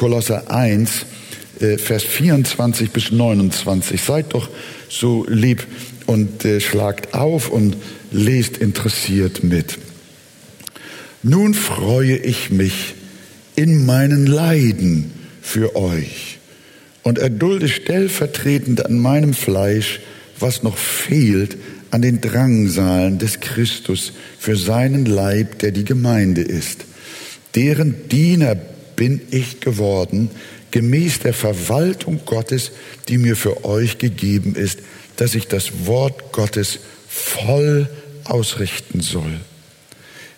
Kolosser 0.00 0.50
1, 0.50 1.04
äh, 1.60 1.76
Vers 1.76 2.04
24 2.04 2.90
bis 2.90 3.12
29. 3.12 4.00
Seid 4.00 4.32
doch 4.32 4.48
so 4.88 5.26
lieb 5.28 5.66
und 6.06 6.42
äh, 6.46 6.58
schlagt 6.58 7.12
auf 7.12 7.50
und 7.50 7.76
lest 8.10 8.56
interessiert 8.56 9.44
mit. 9.44 9.76
Nun 11.22 11.52
freue 11.52 12.16
ich 12.16 12.48
mich 12.48 12.94
in 13.56 13.84
meinen 13.84 14.24
Leiden 14.24 15.12
für 15.42 15.76
euch 15.76 16.38
und 17.02 17.18
erdulde 17.18 17.68
stellvertretend 17.68 18.86
an 18.86 18.98
meinem 18.98 19.34
Fleisch, 19.34 20.00
was 20.38 20.62
noch 20.62 20.78
fehlt 20.78 21.58
an 21.90 22.00
den 22.00 22.22
Drangsalen 22.22 23.18
des 23.18 23.40
Christus 23.40 24.14
für 24.38 24.56
seinen 24.56 25.04
Leib, 25.04 25.58
der 25.58 25.72
die 25.72 25.84
Gemeinde 25.84 26.40
ist. 26.40 26.86
Deren 27.54 28.08
Diener 28.08 28.56
bin 29.00 29.22
ich 29.30 29.60
geworden, 29.60 30.30
gemäß 30.72 31.20
der 31.20 31.32
Verwaltung 31.32 32.20
Gottes, 32.26 32.70
die 33.08 33.16
mir 33.16 33.34
für 33.34 33.64
euch 33.64 33.96
gegeben 33.96 34.54
ist, 34.54 34.80
dass 35.16 35.34
ich 35.34 35.48
das 35.48 35.86
Wort 35.86 36.32
Gottes 36.32 36.80
voll 37.08 37.88
ausrichten 38.24 39.00
soll. 39.00 39.40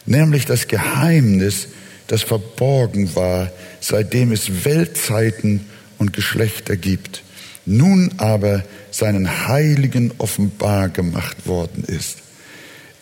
Nämlich 0.07 0.47
das 0.47 0.69
Geheimnis, 0.69 1.71
das 2.07 2.23
verborgen 2.23 3.17
war, 3.17 3.51
seitdem 3.81 4.31
es 4.31 4.65
Weltzeiten 4.65 5.67
und 5.99 6.13
Geschlechter 6.13 6.77
gibt, 6.77 7.25
nun 7.67 8.13
aber 8.19 8.63
seinen 8.93 9.49
Heiligen 9.49 10.13
offenbar 10.19 10.89
gemacht 10.89 11.49
worden 11.49 11.83
ist. 11.85 12.19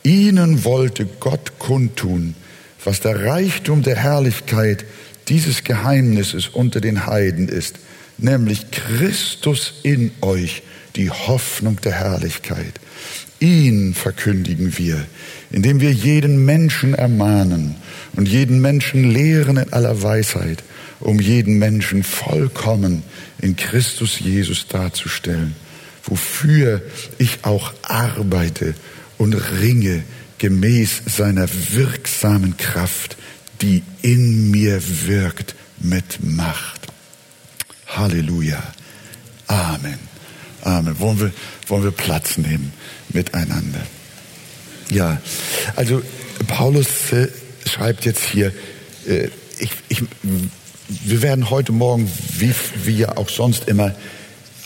Ihnen 0.04 0.64
wollte 0.64 1.04
Gott 1.04 1.58
kundtun, 1.58 2.34
was 2.82 3.00
der 3.00 3.26
Reichtum 3.26 3.82
der 3.82 3.96
Herrlichkeit 3.96 4.86
dieses 5.30 5.64
Geheimnisses 5.64 6.48
unter 6.48 6.80
den 6.80 7.06
Heiden 7.06 7.48
ist, 7.48 7.76
nämlich 8.18 8.70
Christus 8.70 9.74
in 9.82 10.10
euch, 10.20 10.62
die 10.96 11.08
Hoffnung 11.08 11.80
der 11.80 11.92
Herrlichkeit. 11.92 12.74
Ihn 13.38 13.94
verkündigen 13.94 14.76
wir, 14.76 15.02
indem 15.50 15.80
wir 15.80 15.92
jeden 15.92 16.44
Menschen 16.44 16.94
ermahnen 16.94 17.76
und 18.14 18.28
jeden 18.28 18.60
Menschen 18.60 19.10
lehren 19.10 19.56
in 19.56 19.72
aller 19.72 20.02
Weisheit, 20.02 20.62
um 20.98 21.18
jeden 21.18 21.58
Menschen 21.58 22.02
vollkommen 22.02 23.02
in 23.40 23.56
Christus 23.56 24.18
Jesus 24.20 24.66
darzustellen, 24.68 25.54
wofür 26.04 26.82
ich 27.16 27.38
auch 27.44 27.72
arbeite 27.82 28.74
und 29.16 29.34
ringe 29.34 30.02
gemäß 30.38 31.02
seiner 31.06 31.48
wirksamen 31.72 32.56
Kraft, 32.56 33.16
die 33.60 33.82
in 34.02 34.50
mir 34.50 34.80
wirkt 35.06 35.54
mit 35.78 36.22
Macht. 36.22 36.88
Halleluja. 37.86 38.62
Amen. 39.46 39.98
Amen. 40.62 40.98
Wollen 40.98 41.20
wir, 41.20 41.32
wollen 41.66 41.84
wir 41.84 41.90
Platz 41.90 42.36
nehmen 42.36 42.72
miteinander? 43.10 43.80
Ja, 44.90 45.20
also 45.76 46.02
Paulus 46.46 47.12
äh, 47.12 47.28
schreibt 47.66 48.04
jetzt 48.04 48.24
hier, 48.24 48.52
äh, 49.06 49.28
ich, 49.58 49.70
ich, 49.88 50.02
wir 50.88 51.22
werden 51.22 51.50
heute 51.50 51.72
Morgen, 51.72 52.10
wie, 52.38 52.54
wie 52.84 52.98
ja 52.98 53.16
auch 53.16 53.28
sonst 53.28 53.68
immer, 53.68 53.94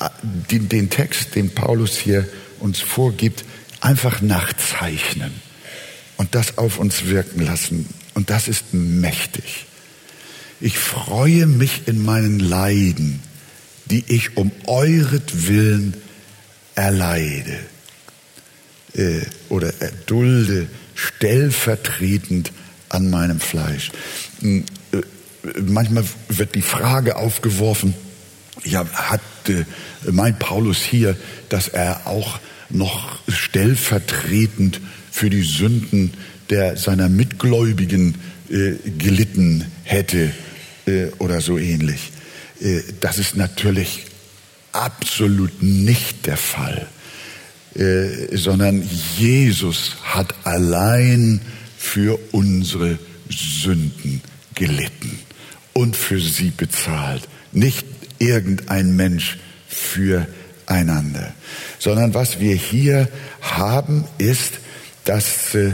äh, 0.00 0.08
den, 0.50 0.68
den 0.68 0.90
Text, 0.90 1.34
den 1.34 1.50
Paulus 1.54 1.96
hier 1.96 2.28
uns 2.60 2.80
vorgibt, 2.80 3.44
einfach 3.80 4.22
nachzeichnen 4.22 5.32
und 6.16 6.34
das 6.34 6.58
auf 6.58 6.78
uns 6.78 7.06
wirken 7.06 7.44
lassen. 7.44 7.88
Und 8.14 8.30
das 8.30 8.48
ist 8.48 8.72
mächtig. 8.72 9.66
Ich 10.60 10.78
freue 10.78 11.46
mich 11.46 11.82
in 11.86 12.02
meinen 12.02 12.38
Leiden, 12.38 13.20
die 13.86 14.04
ich 14.06 14.36
um 14.36 14.50
euretwillen 14.66 15.94
erleide 16.74 17.58
äh, 18.94 19.20
oder 19.48 19.72
erdulde, 19.80 20.68
stellvertretend 20.94 22.52
an 22.88 23.10
meinem 23.10 23.40
Fleisch. 23.40 23.90
Hm, 24.40 24.64
äh, 24.92 25.00
manchmal 25.60 26.04
wird 26.28 26.54
die 26.54 26.62
Frage 26.62 27.16
aufgeworfen, 27.16 27.94
ja, 28.64 28.86
hat 28.92 29.20
äh, 29.48 29.64
meint 30.10 30.38
Paulus 30.38 30.78
hier, 30.78 31.16
dass 31.48 31.68
er 31.68 32.06
auch 32.06 32.38
noch 32.70 33.18
stellvertretend 33.28 34.80
für 35.10 35.30
die 35.30 35.42
Sünden 35.42 36.14
der 36.50 36.76
seiner 36.76 37.08
Mitgläubigen 37.08 38.16
äh, 38.50 38.72
gelitten 38.98 39.64
hätte 39.84 40.32
äh, 40.86 41.06
oder 41.18 41.40
so 41.40 41.58
ähnlich. 41.58 42.12
Äh, 42.60 42.80
das 43.00 43.18
ist 43.18 43.36
natürlich 43.36 44.06
absolut 44.72 45.62
nicht 45.62 46.26
der 46.26 46.36
Fall, 46.36 46.86
äh, 47.74 48.36
sondern 48.36 48.82
Jesus 49.18 49.96
hat 50.02 50.34
allein 50.44 51.40
für 51.78 52.18
unsere 52.32 52.98
Sünden 53.30 54.20
gelitten 54.54 55.18
und 55.72 55.96
für 55.96 56.20
sie 56.20 56.50
bezahlt. 56.50 57.28
Nicht 57.52 57.86
irgendein 58.18 58.96
Mensch 58.96 59.38
füreinander, 59.68 61.34
sondern 61.78 62.14
was 62.14 62.40
wir 62.40 62.54
hier 62.54 63.08
haben, 63.40 64.04
ist, 64.18 64.54
dass 65.04 65.54
äh, 65.54 65.72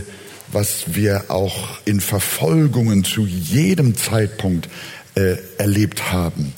was 0.53 0.95
wir 0.95 1.31
auch 1.31 1.79
in 1.85 2.01
Verfolgungen 2.01 3.05
zu 3.05 3.27
jedem 3.27 3.97
Zeitpunkt 3.97 4.69
äh, 5.15 5.37
erlebt 5.59 6.13
haben, 6.13 6.53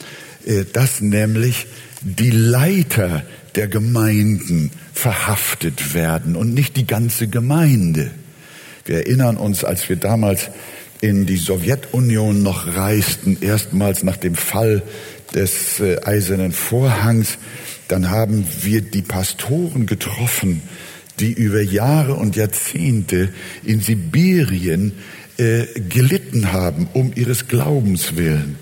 äh, 0.46 0.64
dass 0.72 1.00
nämlich 1.00 1.66
die 2.02 2.30
Leiter 2.30 3.22
der 3.54 3.68
Gemeinden 3.68 4.70
verhaftet 4.92 5.94
werden 5.94 6.36
und 6.36 6.54
nicht 6.54 6.76
die 6.76 6.86
ganze 6.86 7.28
Gemeinde. 7.28 8.10
Wir 8.84 8.96
erinnern 8.96 9.36
uns, 9.36 9.64
als 9.64 9.88
wir 9.88 9.96
damals 9.96 10.50
in 11.00 11.26
die 11.26 11.36
Sowjetunion 11.36 12.42
noch 12.42 12.74
reisten, 12.74 13.36
erstmals 13.40 14.02
nach 14.02 14.16
dem 14.16 14.34
Fall 14.34 14.82
des 15.34 15.80
äh, 15.80 15.98
Eisernen 16.04 16.52
Vorhangs, 16.52 17.38
dann 17.88 18.10
haben 18.10 18.46
wir 18.62 18.80
die 18.80 19.02
Pastoren 19.02 19.86
getroffen, 19.86 20.62
die 21.22 21.32
über 21.32 21.62
Jahre 21.62 22.14
und 22.14 22.34
Jahrzehnte 22.34 23.28
in 23.64 23.80
Sibirien 23.80 24.92
äh, 25.38 25.66
gelitten 25.88 26.52
haben 26.52 26.88
um 26.92 27.12
ihres 27.14 27.46
Glaubens 27.46 28.16
willen. 28.16 28.56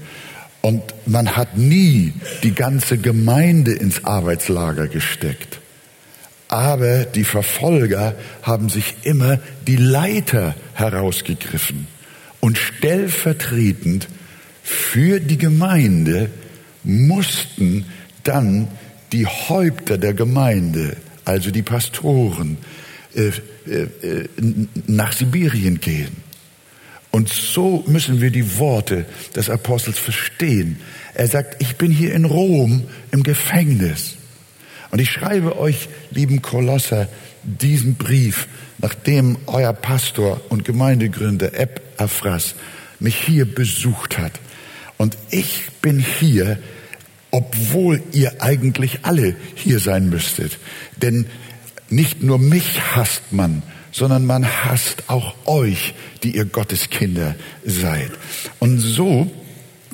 Und 0.61 0.83
man 1.07 1.37
hat 1.37 1.57
nie 1.57 2.13
die 2.43 2.55
ganze 2.55 2.99
Gemeinde 2.99 3.73
ins 3.73 4.05
Arbeitslager 4.05 4.89
gesteckt. 4.89 5.59
Aber 6.49 7.05
die 7.05 7.25
Verfolger 7.25 8.15
haben 8.43 8.69
sich 8.69 8.95
immer 9.05 9.39
die 9.67 9.77
Leiter 9.77 10.55
herausgegriffen 10.75 11.87
und 12.41 12.59
stellvertretend 12.59 14.07
für 14.63 15.19
die 15.19 15.39
Gemeinde 15.39 16.29
mussten 16.85 17.87
dann 18.25 18.69
die 19.13 19.27
Häupter 19.27 19.97
der 19.97 20.13
Gemeinde 20.13 20.97
also 21.31 21.51
die 21.51 21.63
Pastoren, 21.63 22.59
äh, 23.15 23.31
äh, 23.69 23.83
äh, 24.03 24.29
nach 24.87 25.13
Sibirien 25.13 25.81
gehen. 25.81 26.17
Und 27.11 27.29
so 27.29 27.85
müssen 27.87 28.21
wir 28.21 28.31
die 28.31 28.59
Worte 28.59 29.05
des 29.35 29.51
Apostels 29.51 29.99
verstehen. 29.99 30.81
Er 31.15 31.27
sagt, 31.27 31.61
ich 31.61 31.77
bin 31.77 31.91
hier 31.91 32.15
in 32.15 32.25
Rom 32.25 32.85
im 33.11 33.23
Gefängnis. 33.23 34.17
Und 34.91 35.01
ich 35.01 35.11
schreibe 35.11 35.59
euch, 35.59 35.89
lieben 36.11 36.43
Kolosser, 36.43 37.09
diesen 37.43 37.95
Brief, 37.95 38.47
nachdem 38.79 39.39
euer 39.47 39.73
Pastor 39.73 40.41
und 40.49 40.65
Gemeindegründer 40.65 41.55
Epaphras 41.59 42.55
mich 43.01 43.17
hier 43.17 43.45
besucht 43.45 44.19
hat. 44.19 44.33
Und 44.99 45.17
ich 45.31 45.63
bin 45.81 45.99
hier 45.99 46.59
obwohl 47.31 48.03
ihr 48.13 48.43
eigentlich 48.43 49.01
alle 49.03 49.37
hier 49.55 49.79
sein 49.79 50.09
müsstet. 50.09 50.59
Denn 50.97 51.27
nicht 51.89 52.23
nur 52.23 52.39
mich 52.39 52.81
hasst 52.95 53.33
man, 53.33 53.63
sondern 53.93 54.27
man 54.27 54.47
hasst 54.47 55.05
auch 55.09 55.35
euch, 55.47 55.95
die 56.23 56.37
ihr 56.37 56.45
Gottes 56.45 56.91
Kinder 56.91 57.35
seid. 57.65 58.11
Und 58.59 58.79
so 58.79 59.31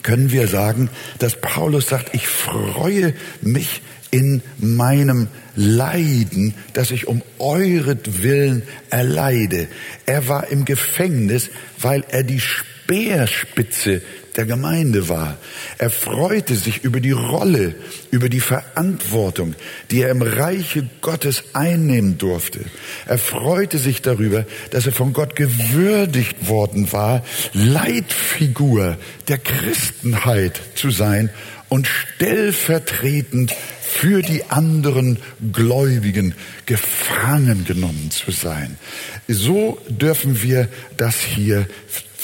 können 0.03 0.31
wir 0.31 0.47
sagen, 0.47 0.91
dass 1.19 1.41
Paulus 1.41 1.89
sagt, 1.89 2.15
ich 2.15 2.29
freue 2.29 3.15
mich 3.41 3.83
in 4.11 4.43
meinem 4.59 5.29
Leiden, 5.57 6.55
das 6.75 6.91
ich 6.91 7.09
um 7.09 7.23
euretwillen 7.39 8.63
erleide. 8.91 9.69
Er 10.05 10.29
war 10.29 10.49
im 10.49 10.65
Gefängnis, 10.65 11.51
weil 11.81 12.05
er 12.09 12.23
die 12.23 12.41
Speerspitze 12.41 14.03
der 14.37 14.47
Gemeinde 14.47 15.09
war. 15.09 15.39
Er 15.79 15.91
freute 15.91 16.55
sich 16.55 16.85
über 16.85 17.01
die 17.01 17.13
Rolle, 17.13 17.75
über 18.11 18.29
die 18.29 18.41
Verantwortung, 18.41 19.55
die 19.91 20.03
er 20.03 20.11
im 20.11 20.23
Reiche 20.23 20.89
Gottes 21.01 21.45
einnehmen 21.53 22.19
durfte. 22.19 22.61
Er 23.07 23.19
freute 23.19 23.79
sich 23.79 24.03
darüber, 24.03 24.45
dass 24.71 24.87
er 24.87 24.93
von 24.93 25.13
Gott 25.13 25.37
gewürdigt 25.37 26.49
worden 26.49 26.93
war, 26.93 27.25
Leitfigur 27.53 28.97
der 29.29 29.39
Christenheit 29.39 30.61
zu 30.75 30.91
sein 30.91 31.31
und 31.69 31.87
stellvertretend 31.87 33.55
für 33.81 34.23
die 34.23 34.45
anderen 34.45 35.19
Gläubigen 35.53 36.35
gefangen 36.67 37.65
genommen 37.65 38.11
zu 38.11 38.31
sein. 38.31 38.77
So 39.27 39.79
dürfen 39.89 40.43
wir 40.43 40.69
das 40.97 41.17
hier 41.17 41.67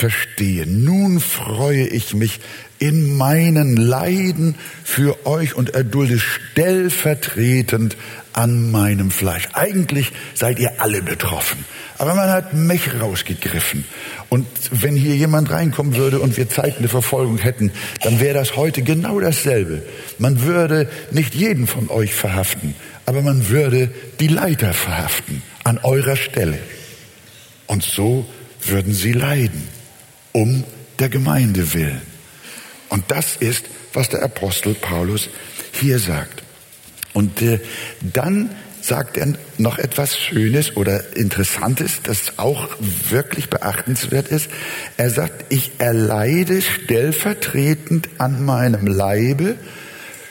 verstehen. 0.02 0.84
Nun 0.84 1.20
freue 1.20 1.86
ich 1.86 2.12
mich 2.12 2.40
in 2.80 3.16
meinen 3.16 3.76
Leiden 3.76 4.56
für 4.82 5.26
euch 5.28 5.54
und 5.54 5.76
erdulde 5.76 6.18
stellvertretend 6.18 7.96
an 8.32 8.72
meinem 8.72 9.12
Fleisch. 9.12 9.48
Eigentlich 9.52 10.10
seid 10.34 10.58
ihr 10.58 10.80
alle 10.80 11.02
betroffen. 11.02 11.64
Aber 11.98 12.14
man 12.16 12.30
hat 12.30 12.52
mich 12.52 13.00
rausgegriffen. 13.00 13.84
Und 14.28 14.48
wenn 14.72 14.96
hier 14.96 15.14
jemand 15.14 15.52
reinkommen 15.52 15.94
würde 15.94 16.18
und 16.18 16.36
wir 16.36 16.48
zeitende 16.48 16.88
Verfolgung 16.88 17.38
hätten, 17.38 17.70
dann 18.02 18.18
wäre 18.18 18.34
das 18.34 18.56
heute 18.56 18.82
genau 18.82 19.20
dasselbe. 19.20 19.84
Man 20.18 20.42
würde 20.42 20.88
nicht 21.12 21.36
jeden 21.36 21.68
von 21.68 21.88
euch 21.90 22.12
verhaften, 22.12 22.74
aber 23.06 23.22
man 23.22 23.50
würde 23.50 23.88
die 24.18 24.26
Leiter 24.26 24.72
verhaften 24.72 25.42
an 25.62 25.78
eurer 25.78 26.16
Stelle. 26.16 26.58
Und 27.68 27.84
so 27.84 28.26
würden 28.64 28.92
sie 28.94 29.12
leiden, 29.12 29.62
um 30.32 30.64
der 30.98 31.08
Gemeinde 31.08 31.74
willen. 31.74 32.02
Und 32.88 33.04
das 33.08 33.36
ist, 33.36 33.66
was 33.92 34.08
der 34.08 34.22
Apostel 34.22 34.74
Paulus 34.74 35.28
hier 35.72 35.98
sagt. 35.98 36.42
Und 37.12 37.42
äh, 37.42 37.60
dann 38.00 38.50
sagt 38.80 39.16
er 39.16 39.34
noch 39.58 39.78
etwas 39.78 40.18
Schönes 40.18 40.76
oder 40.76 41.16
Interessantes, 41.16 42.00
das 42.02 42.38
auch 42.38 42.68
wirklich 43.08 43.48
beachtenswert 43.48 44.28
ist. 44.28 44.50
Er 44.96 45.10
sagt, 45.10 45.52
ich 45.52 45.72
erleide 45.78 46.60
stellvertretend 46.60 48.08
an 48.18 48.44
meinem 48.44 48.86
Leibe 48.86 49.56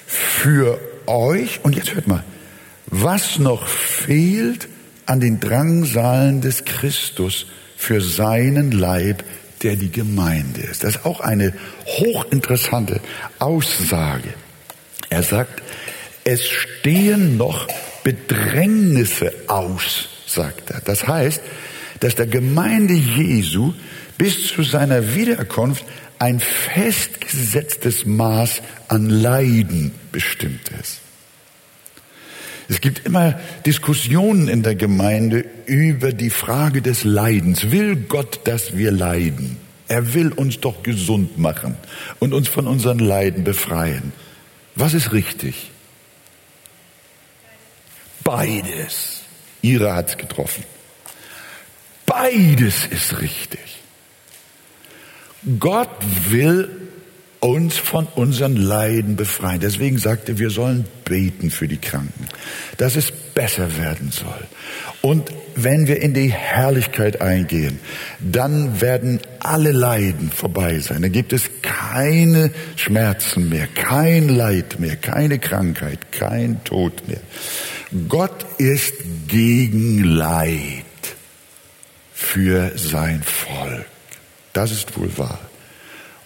für 0.06 0.80
euch, 1.06 1.62
und 1.64 1.76
jetzt 1.76 1.96
hört 1.96 2.08
mal, 2.08 2.24
was 2.88 3.40
noch 3.40 3.68
fehlt 3.68 4.68
an 5.06 5.20
den 5.20 5.40
Drangsalen 5.40 6.42
des 6.42 6.66
Christus 6.66 7.48
für 7.78 8.02
seinen 8.02 8.72
Leib, 8.72 9.24
der 9.64 9.76
die 9.76 9.92
Gemeinde 9.92 10.62
ist. 10.62 10.84
Das 10.84 10.96
ist 10.96 11.06
auch 11.06 11.20
eine 11.20 11.54
hochinteressante 11.86 13.00
Aussage. 13.40 14.34
Er 15.10 15.24
sagt, 15.24 15.62
es 16.24 16.48
stehen 16.48 17.38
noch 17.38 17.68
Bedrängnisse 18.04 19.34
aus, 19.48 20.10
sagt 20.26 20.72
er. 20.72 20.82
Das 20.82 21.08
heißt, 21.08 21.42
dass 22.00 22.16
der 22.16 22.28
Gemeinde 22.28 22.94
Jesu 22.94 23.74
bis 24.18 24.48
zu 24.48 24.64
seiner 24.64 25.16
Wiederkunft 25.16 25.86
ein 26.20 26.40
festgesetztes 26.40 28.06
Maß 28.06 28.62
an 28.88 29.10
Leiden 29.10 29.92
bestimmt 30.12 30.70
ist. 30.80 31.02
Es 32.72 32.80
gibt 32.80 33.06
immer 33.06 33.38
Diskussionen 33.66 34.48
in 34.48 34.64
der 34.64 34.76
Gemeinde 34.76 35.44
über 35.66 36.14
die 36.14 36.30
Frage 36.30 36.82
des 36.82 37.04
Leidens. 37.04 37.70
Will 37.70 37.98
Gott, 37.98 38.48
dass 38.48 38.78
wir 38.78 38.92
leiden? 38.94 39.58
Er 39.90 40.14
will 40.14 40.32
uns 40.32 40.62
doch 40.62 40.82
gesund 40.82 41.38
machen 41.38 41.76
und 42.20 42.34
uns 42.34 42.48
von 42.48 42.68
unseren 42.68 43.00
Leiden 43.00 43.44
befreien. 43.44 44.14
Was 44.76 44.94
ist 44.94 45.12
richtig? 45.12 45.70
Beides. 48.24 49.24
Ihre 49.62 49.94
hat's 49.94 50.16
getroffen. 50.16 50.64
Beides 52.06 52.86
ist 52.90 53.20
richtig. 53.20 53.82
Gott 55.60 55.90
will 56.30 56.70
uns 57.42 57.78
von 57.78 58.08
unseren 58.16 58.56
Leiden 58.56 59.16
befreien. 59.16 59.60
Deswegen 59.60 59.98
sagte, 59.98 60.38
wir 60.38 60.52
sollen 60.52 60.86
beten 61.06 61.50
für 61.50 61.68
die 61.68 61.80
Kranken, 61.80 62.28
dass 62.78 62.96
es 62.96 63.12
besser 63.12 63.78
werden 63.78 64.12
soll. 64.12 64.48
Und 65.02 65.32
wenn 65.56 65.88
wir 65.88 66.02
in 66.02 66.14
die 66.14 66.32
Herrlichkeit 66.32 67.20
eingehen, 67.20 67.80
dann 68.20 68.80
werden 68.80 69.20
alle 69.40 69.72
Leiden 69.72 70.32
vorbei 70.32 70.80
sein. 70.80 71.02
Dann 71.02 71.12
gibt 71.12 71.34
es 71.34 71.50
keine 71.64 72.52
Schmerzen 72.76 73.50
mehr, 73.50 73.68
kein 73.68 74.30
Leid 74.30 74.80
mehr, 74.80 74.96
keine 74.96 75.40
Krankheit, 75.40 76.12
kein 76.12 76.64
Tod 76.64 77.08
mehr. 77.08 77.22
Gott 78.08 78.46
ist 78.60 78.94
gegen 79.28 80.04
Leid 80.04 80.86
für 82.14 82.72
sein 82.78 83.24
Volk. 83.24 83.88
Das 84.54 84.72
ist 84.72 84.98
wohl 84.98 85.18
wahr. 85.18 85.40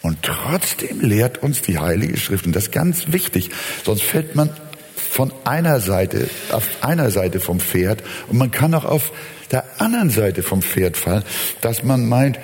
Und 0.06 0.22
trotzdem 0.22 1.02
lehrt 1.02 1.42
uns 1.42 1.64
die 1.64 1.80
Heilige 1.80 2.16
Schrift, 2.18 2.46
und 2.46 2.56
das 2.56 2.66
ist 2.66 2.72
ganz 2.72 3.12
wichtig, 3.12 3.50
sonst 3.84 4.04
fällt 4.04 4.36
man 4.36 4.52
von 4.96 5.34
einer 5.46 5.80
Seite, 5.80 6.30
auf 6.52 6.68
einer 6.82 7.10
Seite 7.10 7.40
vom 7.40 7.60
Pferd 7.60 8.04
und 8.28 8.38
man 8.38 8.52
kann 8.52 8.76
auch 8.76 8.86
auf 8.86 9.12
der 9.50 9.64
anderen 9.82 10.12
Seite 10.12 10.44
vom 10.44 10.62
Pferd 10.62 10.96
fallen, 10.96 11.24
dass 11.62 11.84
man 11.84 12.08
meint, 12.08 12.38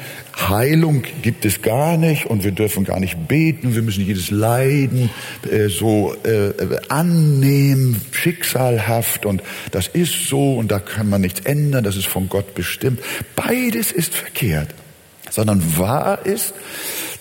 Heilung 0.49 1.03
gibt 1.21 1.45
es 1.45 1.61
gar 1.61 1.97
nicht 1.97 2.25
und 2.25 2.43
wir 2.43 2.51
dürfen 2.51 2.83
gar 2.83 2.99
nicht 2.99 3.27
beten, 3.27 3.75
wir 3.75 3.83
müssen 3.83 4.03
jedes 4.03 4.31
Leiden 4.31 5.11
äh, 5.51 5.67
so 5.67 6.15
äh, 6.23 6.53
annehmen, 6.89 8.01
schicksalhaft 8.11 9.27
und 9.27 9.43
das 9.69 9.87
ist 9.87 10.27
so 10.27 10.55
und 10.55 10.71
da 10.71 10.79
kann 10.79 11.09
man 11.09 11.21
nichts 11.21 11.41
ändern, 11.41 11.83
das 11.83 11.95
ist 11.95 12.07
von 12.07 12.27
Gott 12.27 12.55
bestimmt. 12.55 13.01
Beides 13.35 13.91
ist 13.91 14.15
verkehrt, 14.15 14.69
sondern 15.29 15.77
wahr 15.77 16.25
ist, 16.25 16.55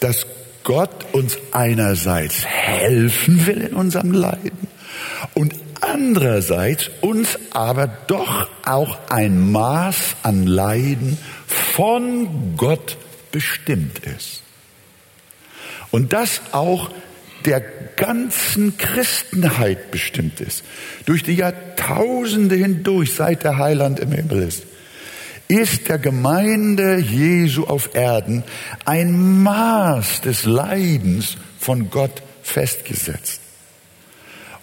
dass 0.00 0.26
Gott 0.64 1.06
uns 1.12 1.38
einerseits 1.52 2.44
helfen 2.44 3.46
will 3.46 3.62
in 3.62 3.74
unserem 3.74 4.12
Leiden 4.12 4.68
und 5.34 5.54
andererseits 5.80 6.90
uns 7.00 7.38
aber 7.52 7.86
doch 7.86 8.48
auch 8.64 8.98
ein 9.08 9.50
Maß 9.52 10.16
an 10.22 10.46
Leiden 10.46 11.18
von 11.46 12.56
Gott 12.56 12.98
bestimmt 13.32 14.00
ist. 14.00 14.42
Und 15.90 16.12
das 16.12 16.40
auch 16.52 16.90
der 17.44 17.60
ganzen 17.96 18.76
Christenheit 18.76 19.90
bestimmt 19.90 20.40
ist. 20.40 20.62
Durch 21.06 21.22
die 21.22 21.34
Jahrtausende 21.34 22.54
hindurch, 22.54 23.14
seit 23.14 23.44
der 23.44 23.56
Heiland 23.56 23.98
im 24.00 24.12
Himmel 24.12 24.42
ist, 24.42 24.64
ist 25.50 25.88
der 25.88 25.98
Gemeinde 25.98 26.98
Jesu 26.98 27.64
auf 27.64 27.96
Erden 27.96 28.44
ein 28.84 29.42
Maß 29.42 30.20
des 30.20 30.44
Leidens 30.44 31.36
von 31.58 31.90
Gott 31.90 32.22
festgesetzt. 32.40 33.40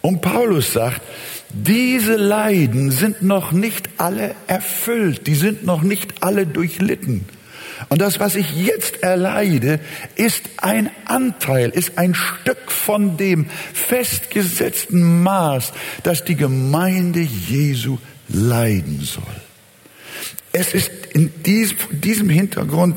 Und 0.02 0.22
Paulus 0.22 0.72
sagt, 0.72 1.02
diese 1.50 2.16
Leiden 2.16 2.92
sind 2.92 3.22
noch 3.22 3.52
nicht 3.52 3.90
alle 3.98 4.34
erfüllt, 4.48 5.28
die 5.28 5.36
sind 5.36 5.66
noch 5.66 5.82
nicht 5.82 6.24
alle 6.24 6.48
durchlitten. 6.48 7.26
Und 7.90 8.02
das, 8.02 8.22
was 8.22 8.36
ich 8.36 8.56
jetzt 8.56 9.04
erleide, 9.04 9.82
ist 10.16 10.44
ein 10.56 10.90
Anteil, 11.04 11.70
ist 11.70 11.98
ein 11.98 12.16
Stück 12.16 12.72
von 12.72 13.18
dem 13.18 13.48
festgesetzten 13.74 15.22
Maß, 15.22 15.74
das 16.04 16.24
die 16.24 16.36
Gemeinde 16.36 17.20
Jesu 17.20 17.98
leiden 18.30 19.02
soll. 19.02 19.47
Es 20.60 20.74
ist 20.74 20.90
in 21.14 21.32
diesem 21.44 22.30
Hintergrund 22.30 22.96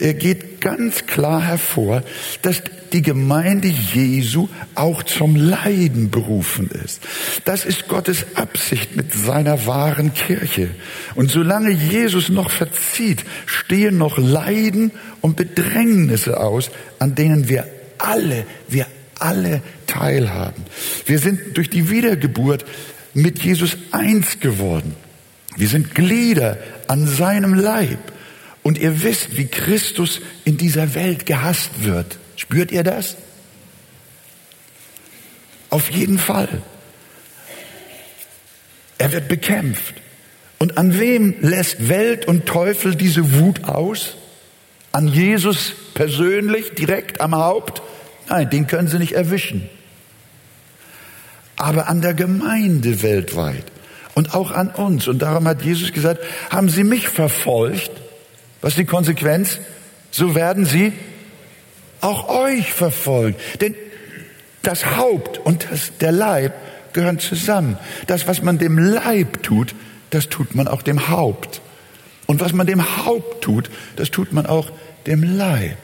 geht 0.00 0.60
ganz 0.60 1.06
klar 1.06 1.40
hervor, 1.40 2.02
dass 2.42 2.60
die 2.92 3.02
Gemeinde 3.02 3.68
Jesu 3.68 4.48
auch 4.74 5.04
zum 5.04 5.36
Leiden 5.36 6.10
berufen 6.10 6.68
ist. 6.84 7.00
Das 7.44 7.64
ist 7.64 7.86
Gottes 7.86 8.26
Absicht 8.34 8.96
mit 8.96 9.12
seiner 9.12 9.66
wahren 9.66 10.12
Kirche. 10.12 10.70
Und 11.14 11.30
solange 11.30 11.70
Jesus 11.70 12.30
noch 12.30 12.50
verzieht, 12.50 13.24
stehen 13.46 13.96
noch 13.98 14.18
Leiden 14.18 14.90
und 15.20 15.36
Bedrängnisse 15.36 16.40
aus, 16.40 16.70
an 16.98 17.14
denen 17.14 17.48
wir 17.48 17.64
alle, 17.98 18.44
wir 18.68 18.86
alle 19.20 19.62
teilhaben. 19.86 20.64
Wir 21.06 21.20
sind 21.20 21.56
durch 21.56 21.70
die 21.70 21.90
Wiedergeburt 21.90 22.64
mit 23.14 23.40
Jesus 23.42 23.76
eins 23.92 24.40
geworden. 24.40 24.96
Wir 25.58 25.66
sind 25.66 25.96
Glieder 25.96 26.56
an 26.86 27.08
seinem 27.08 27.52
Leib. 27.52 27.98
Und 28.62 28.78
ihr 28.78 29.02
wisst, 29.02 29.36
wie 29.36 29.46
Christus 29.46 30.20
in 30.44 30.56
dieser 30.56 30.94
Welt 30.94 31.26
gehasst 31.26 31.82
wird. 31.82 32.18
Spürt 32.36 32.70
ihr 32.70 32.84
das? 32.84 33.16
Auf 35.68 35.90
jeden 35.90 36.18
Fall. 36.18 36.62
Er 38.98 39.10
wird 39.10 39.26
bekämpft. 39.28 39.94
Und 40.58 40.78
an 40.78 40.98
wem 40.98 41.34
lässt 41.40 41.88
Welt 41.88 42.26
und 42.26 42.46
Teufel 42.46 42.94
diese 42.94 43.34
Wut 43.34 43.64
aus? 43.64 44.16
An 44.92 45.08
Jesus 45.08 45.72
persönlich, 45.94 46.70
direkt 46.74 47.20
am 47.20 47.34
Haupt? 47.34 47.82
Nein, 48.28 48.48
den 48.48 48.68
können 48.68 48.86
sie 48.86 48.98
nicht 48.98 49.12
erwischen. 49.12 49.68
Aber 51.56 51.88
an 51.88 52.00
der 52.00 52.14
Gemeinde 52.14 53.02
weltweit 53.02 53.64
und 54.18 54.34
auch 54.34 54.50
an 54.50 54.70
uns. 54.70 55.06
Und 55.06 55.20
darum 55.20 55.46
hat 55.46 55.62
Jesus 55.62 55.92
gesagt, 55.92 56.20
haben 56.50 56.68
sie 56.68 56.82
mich 56.82 57.08
verfolgt? 57.08 57.92
Was 58.60 58.72
ist 58.72 58.78
die 58.80 58.84
Konsequenz? 58.84 59.60
So 60.10 60.34
werden 60.34 60.64
sie 60.66 60.92
auch 62.00 62.28
euch 62.28 62.72
verfolgen. 62.72 63.36
Denn 63.60 63.76
das 64.62 64.96
Haupt 64.96 65.38
und 65.38 65.68
das, 65.70 65.92
der 66.00 66.10
Leib 66.10 66.52
gehören 66.94 67.20
zusammen. 67.20 67.78
Das, 68.08 68.26
was 68.26 68.42
man 68.42 68.58
dem 68.58 68.76
Leib 68.76 69.44
tut, 69.44 69.76
das 70.10 70.28
tut 70.28 70.52
man 70.56 70.66
auch 70.66 70.82
dem 70.82 71.08
Haupt. 71.10 71.60
Und 72.26 72.40
was 72.40 72.52
man 72.52 72.66
dem 72.66 73.06
Haupt 73.06 73.44
tut, 73.44 73.70
das 73.94 74.10
tut 74.10 74.32
man 74.32 74.46
auch 74.46 74.72
dem 75.06 75.22
Leib. 75.22 75.78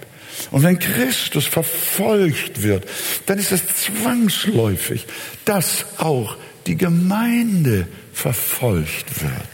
Und 0.50 0.64
wenn 0.64 0.80
Christus 0.80 1.46
verfolgt 1.46 2.64
wird, 2.64 2.84
dann 3.26 3.38
ist 3.38 3.52
es 3.52 3.62
zwangsläufig, 3.64 5.06
dass 5.44 5.86
auch 5.98 6.36
die 6.66 6.76
Gemeinde 6.76 7.86
verfolgt 8.14 9.22
wird. 9.22 9.48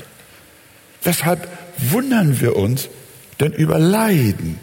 Weshalb 1.02 1.48
wundern 1.78 2.40
wir 2.40 2.56
uns 2.56 2.88
denn 3.40 3.52
über 3.52 3.78
Leiden? 3.78 4.58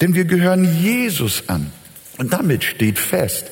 Denn 0.00 0.14
wir 0.14 0.24
gehören 0.24 0.82
Jesus 0.82 1.48
an. 1.48 1.72
Und 2.16 2.32
damit 2.32 2.64
steht 2.64 2.98
fest, 2.98 3.46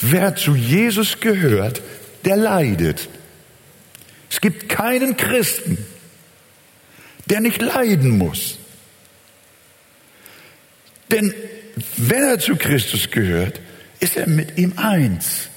wer 0.00 0.36
zu 0.36 0.54
Jesus 0.54 1.20
gehört, 1.20 1.82
der 2.24 2.36
leidet. 2.36 3.08
Es 4.30 4.40
gibt 4.40 4.68
keinen 4.68 5.16
Christen, 5.16 5.78
der 7.26 7.40
nicht 7.40 7.62
leiden 7.62 8.18
muss. 8.18 8.58
Denn 11.10 11.32
wenn 11.96 12.22
er 12.22 12.38
zu 12.38 12.56
Christus 12.56 13.10
gehört, 13.10 13.60
ist 14.00 14.16
er 14.16 14.28
mit 14.28 14.58
ihm 14.58 14.74
eins 14.76 15.48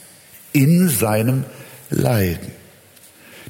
in 0.53 0.89
seinem 0.89 1.45
Leiden. 1.89 2.58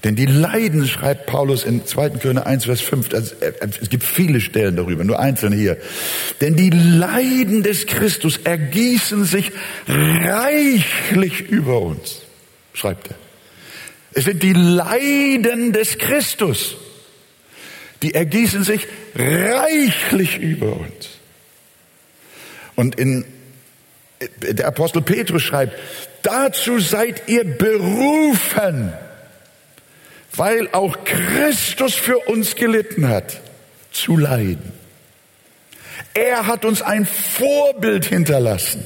Denn 0.03 0.15
die 0.15 0.25
Leiden, 0.25 0.88
schreibt 0.88 1.25
Paulus 1.25 1.63
in 1.63 1.86
2. 1.86 2.12
Korinther 2.12 2.46
1, 2.46 2.65
Vers 2.65 2.82
5, 2.82 3.13
also 3.13 3.36
es 3.82 3.89
gibt 3.89 4.03
viele 4.03 4.39
Stellen 4.39 4.77
darüber, 4.77 5.03
nur 5.03 5.20
einzelne 5.20 5.58
hier. 5.58 5.77
Denn 6.39 6.56
die 6.56 6.70
Leiden 6.70 7.63
des 7.63 7.86
Christus 7.86 8.38
ergießen 8.38 9.25
sich 9.25 9.51
reichlich 9.88 11.41
über 11.41 11.82
uns, 11.82 12.22
schreibt 12.74 13.10
er. 13.10 13.15
Es 14.13 14.24
sind 14.24 14.41
die 14.41 14.53
Leiden 14.53 15.74
des 15.74 15.98
Christus, 15.98 16.77
die 18.01 18.13
ergießen 18.13 18.63
sich 18.63 18.88
reichlich 19.15 20.39
über 20.39 20.77
uns. 20.77 21.10
Und 22.75 22.96
in, 22.96 23.25
der 24.41 24.68
Apostel 24.68 25.01
Petrus 25.01 25.44
schreibt, 25.44 25.77
dazu 26.22 26.79
seid 26.79 27.27
ihr 27.27 27.44
berufen, 27.44 28.94
weil 30.39 30.69
auch 30.72 31.03
Christus 31.03 31.96
für 31.96 32.17
uns 32.17 32.55
gelitten 32.55 33.10
hat, 33.10 33.41
zu 33.91 34.15
leiden. 34.15 34.72
Er 36.13 36.48
hat 36.48 36.63
uns 36.63 36.81
ein 36.81 37.05
Vorbild 37.05 38.05
hinterlassen, 38.05 38.86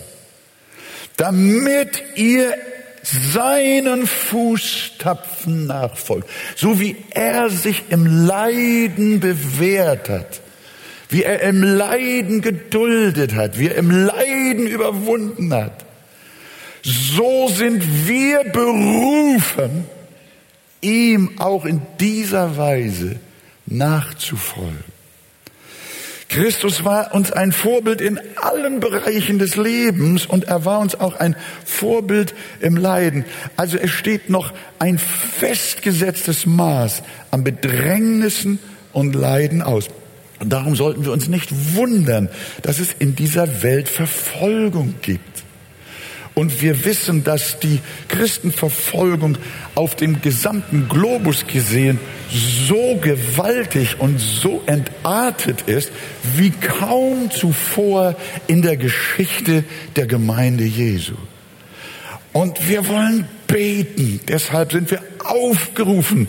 damit 1.15 2.03
ihr 2.15 2.55
seinen 3.03 4.07
Fußtapfen 4.07 5.67
nachfolgt, 5.67 6.27
so 6.55 6.79
wie 6.79 6.95
er 7.11 7.51
sich 7.51 7.83
im 7.89 8.25
Leiden 8.25 9.19
bewährt 9.19 10.09
hat, 10.09 10.41
wie 11.09 11.23
er 11.23 11.41
im 11.41 11.61
Leiden 11.61 12.41
geduldet 12.41 13.35
hat, 13.35 13.59
wie 13.59 13.67
er 13.67 13.75
im 13.75 13.91
Leiden 13.91 14.65
überwunden 14.65 15.53
hat. 15.53 15.85
So 16.81 17.47
sind 17.49 18.07
wir 18.07 18.43
berufen, 18.45 19.85
ihm 20.83 21.39
auch 21.39 21.65
in 21.65 21.81
dieser 21.99 22.57
Weise 22.57 23.19
nachzufolgen. 23.65 24.93
Christus 26.33 26.83
war 26.83 27.13
uns 27.13 27.31
ein 27.31 27.51
Vorbild 27.51 28.01
in 28.01 28.19
allen 28.37 28.79
Bereichen 28.79 29.37
des 29.37 29.55
Lebens 29.55 30.25
und 30.25 30.45
er 30.45 30.65
war 30.65 30.79
uns 30.79 30.95
auch 30.95 31.19
ein 31.19 31.35
Vorbild 31.63 32.33
im 32.59 32.75
Leiden. 32.75 33.23
Also 33.55 33.77
es 33.77 33.91
steht 33.91 34.31
noch 34.31 34.51
ein 34.79 34.97
festgesetztes 34.97 36.47
Maß 36.47 37.03
an 37.29 37.43
Bedrängnissen 37.43 38.57
und 38.93 39.13
Leiden 39.13 39.61
aus. 39.61 39.89
Und 40.39 40.49
darum 40.49 40.75
sollten 40.75 41.05
wir 41.05 41.11
uns 41.11 41.27
nicht 41.27 41.75
wundern, 41.75 42.29
dass 42.63 42.79
es 42.79 42.93
in 42.97 43.15
dieser 43.15 43.61
Welt 43.61 43.87
Verfolgung 43.87 44.95
gibt. 45.03 45.32
Und 46.35 46.61
wir 46.61 46.83
wissen, 46.85 47.23
dass 47.23 47.59
die 47.59 47.79
Christenverfolgung 48.07 49.37
auf 49.75 49.95
dem 49.95 50.21
gesamten 50.21 50.87
Globus 50.89 51.45
gesehen 51.45 51.99
so 52.67 52.95
gewaltig 52.99 53.99
und 53.99 54.19
so 54.19 54.63
entartet 54.65 55.61
ist, 55.67 55.91
wie 56.35 56.49
kaum 56.49 57.29
zuvor 57.29 58.15
in 58.47 58.63
der 58.63 58.77
Geschichte 58.77 59.63
der 59.95 60.07
Gemeinde 60.07 60.63
Jesu. 60.63 61.13
Und 62.31 62.67
wir 62.67 62.87
wollen 62.87 63.27
beten. 63.45 64.19
Deshalb 64.27 64.71
sind 64.71 64.89
wir 64.89 65.03
aufgerufen, 65.23 66.27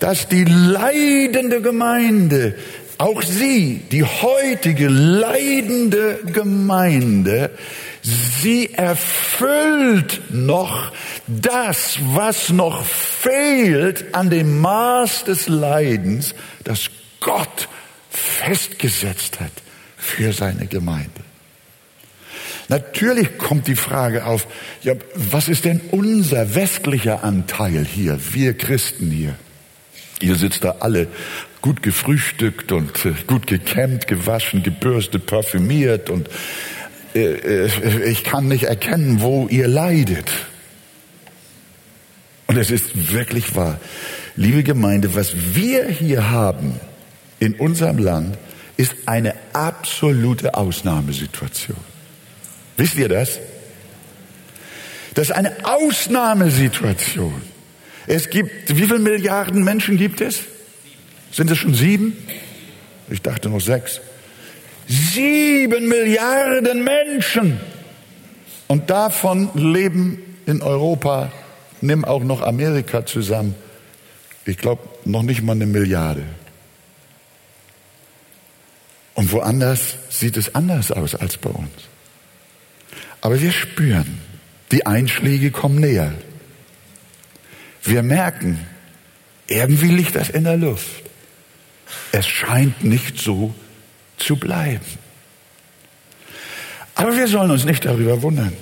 dass 0.00 0.28
die 0.28 0.44
leidende 0.44 1.60
Gemeinde 1.60 2.54
auch 2.96 3.20
sie, 3.22 3.82
die 3.90 4.04
heutige 4.04 4.88
leidende 4.88 6.20
Gemeinde, 6.32 7.50
sie 8.02 8.74
erfüllt 8.74 10.20
noch 10.30 10.92
das, 11.26 11.98
was 12.02 12.50
noch 12.50 12.84
fehlt 12.84 14.14
an 14.14 14.28
dem 14.28 14.60
Maß 14.60 15.24
des 15.24 15.48
Leidens, 15.48 16.34
das 16.64 16.90
Gott 17.20 17.68
festgesetzt 18.10 19.40
hat 19.40 19.52
für 19.96 20.32
seine 20.32 20.66
Gemeinde. 20.66 21.10
Natürlich 22.68 23.38
kommt 23.38 23.66
die 23.66 23.76
Frage 23.76 24.24
auf, 24.24 24.46
ja, 24.82 24.94
was 25.14 25.48
ist 25.48 25.64
denn 25.64 25.80
unser 25.90 26.54
westlicher 26.54 27.22
Anteil 27.22 27.84
hier, 27.84 28.18
wir 28.32 28.56
Christen 28.56 29.10
hier? 29.10 29.36
Ihr 30.20 30.36
sitzt 30.36 30.64
da 30.64 30.76
alle 30.80 31.08
gut 31.60 31.82
gefrühstückt 31.82 32.72
und 32.72 33.04
äh, 33.04 33.12
gut 33.26 33.46
gekämmt, 33.46 34.06
gewaschen, 34.06 34.62
gebürstet, 34.62 35.26
parfümiert 35.26 36.10
und 36.10 36.28
ich 37.14 38.24
kann 38.24 38.48
nicht 38.48 38.64
erkennen, 38.64 39.20
wo 39.20 39.48
ihr 39.48 39.68
leidet. 39.68 40.30
Und 42.46 42.56
es 42.56 42.70
ist 42.70 43.12
wirklich 43.12 43.54
wahr. 43.54 43.80
Liebe 44.36 44.62
Gemeinde, 44.62 45.14
was 45.14 45.34
wir 45.54 45.88
hier 45.88 46.30
haben 46.30 46.80
in 47.38 47.54
unserem 47.54 47.98
Land, 47.98 48.38
ist 48.76 48.94
eine 49.06 49.34
absolute 49.52 50.54
Ausnahmesituation. 50.54 51.76
Wisst 52.76 52.96
ihr 52.96 53.08
das? 53.08 53.38
Das 55.14 55.28
ist 55.28 55.32
eine 55.34 55.52
Ausnahmesituation. 55.64 57.42
Es 58.06 58.30
gibt, 58.30 58.76
wie 58.76 58.82
viele 58.82 58.98
Milliarden 58.98 59.62
Menschen 59.62 59.98
gibt 59.98 60.20
es? 60.20 60.40
Sind 61.30 61.50
es 61.50 61.58
schon 61.58 61.74
sieben? 61.74 62.16
Ich 63.10 63.22
dachte 63.22 63.48
noch 63.48 63.60
sechs. 63.60 64.00
Sieben 64.92 65.88
Milliarden 65.88 66.84
Menschen. 66.84 67.58
Und 68.66 68.90
davon 68.90 69.48
leben 69.54 70.18
in 70.44 70.60
Europa, 70.60 71.32
nimm 71.80 72.04
auch 72.04 72.22
noch 72.22 72.42
Amerika 72.42 73.06
zusammen, 73.06 73.54
ich 74.44 74.58
glaube 74.58 74.82
noch 75.06 75.22
nicht 75.22 75.42
mal 75.42 75.52
eine 75.52 75.64
Milliarde. 75.64 76.24
Und 79.14 79.32
woanders 79.32 79.96
sieht 80.10 80.36
es 80.36 80.54
anders 80.54 80.92
aus 80.92 81.14
als 81.14 81.38
bei 81.38 81.50
uns. 81.50 81.70
Aber 83.22 83.40
wir 83.40 83.52
spüren, 83.52 84.18
die 84.72 84.84
Einschläge 84.84 85.50
kommen 85.50 85.80
näher. 85.80 86.12
Wir 87.82 88.02
merken, 88.02 88.58
irgendwie 89.46 89.90
liegt 89.90 90.16
das 90.16 90.28
in 90.28 90.44
der 90.44 90.58
Luft. 90.58 91.02
Es 92.10 92.26
scheint 92.26 92.84
nicht 92.84 93.18
so 93.18 93.54
zu 94.22 94.36
bleiben. 94.36 94.84
Aber 96.94 97.16
wir 97.16 97.28
sollen 97.28 97.50
uns 97.50 97.64
nicht 97.64 97.84
darüber 97.84 98.22
wundern. 98.22 98.52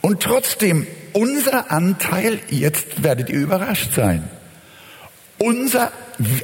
Und 0.00 0.22
trotzdem, 0.22 0.86
unser 1.12 1.70
Anteil, 1.70 2.40
jetzt 2.50 3.02
werdet 3.02 3.30
ihr 3.30 3.40
überrascht 3.40 3.94
sein, 3.94 4.28
unser, 5.38 5.92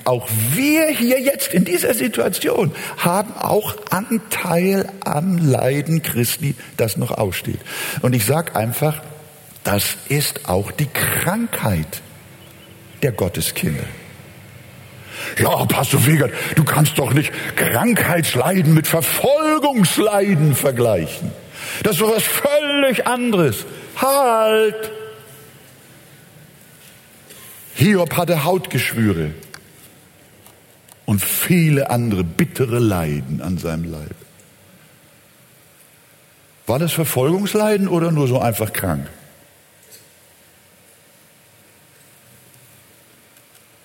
auch 0.04 0.28
wir 0.52 0.86
hier 0.86 1.20
jetzt 1.20 1.52
in 1.52 1.64
dieser 1.64 1.94
Situation 1.94 2.72
haben 2.96 3.34
auch 3.36 3.76
Anteil 3.90 4.88
am 5.04 5.38
Leiden 5.38 6.02
Christi, 6.02 6.54
das 6.76 6.96
noch 6.96 7.10
aussteht. 7.10 7.58
Und 8.02 8.14
ich 8.14 8.24
sage 8.24 8.54
einfach, 8.54 9.02
das 9.64 9.96
ist 10.08 10.48
auch 10.48 10.70
die 10.70 10.86
Krankheit 10.86 12.02
der 13.02 13.12
Gotteskinder. 13.12 13.84
Ja, 15.38 15.64
Pastor 15.66 16.06
Wegert, 16.06 16.32
du 16.56 16.64
kannst 16.64 16.98
doch 16.98 17.12
nicht 17.12 17.32
Krankheitsleiden 17.56 18.74
mit 18.74 18.86
Verfolgungsleiden 18.86 20.54
vergleichen. 20.54 21.32
Das 21.82 21.94
ist 21.94 22.00
doch 22.00 22.14
was 22.14 22.22
völlig 22.22 23.06
anderes. 23.06 23.64
Halt! 23.96 24.92
Hiob 27.74 28.16
hatte 28.16 28.44
Hautgeschwüre 28.44 29.32
und 31.06 31.22
viele 31.22 31.90
andere 31.90 32.24
bittere 32.24 32.78
Leiden 32.78 33.42
an 33.42 33.58
seinem 33.58 33.90
Leib. 33.90 34.14
War 36.66 36.78
das 36.78 36.92
Verfolgungsleiden 36.92 37.88
oder 37.88 38.10
nur 38.10 38.26
so 38.26 38.40
einfach 38.40 38.72
krank? 38.72 39.06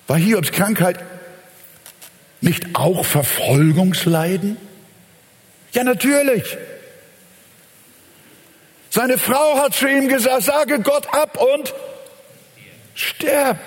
War 0.06 0.16
Hiobs 0.16 0.50
Krankheit 0.50 0.98
nicht 2.40 2.74
auch 2.74 3.04
Verfolgungsleiden? 3.04 4.56
Ja, 5.72 5.84
natürlich. 5.84 6.56
Seine 8.90 9.18
Frau 9.18 9.58
hat 9.58 9.74
zu 9.74 9.88
ihm 9.88 10.08
gesagt, 10.08 10.42
sage 10.42 10.80
Gott 10.80 11.14
ab 11.14 11.40
und 11.40 11.72
sterb. 12.94 13.58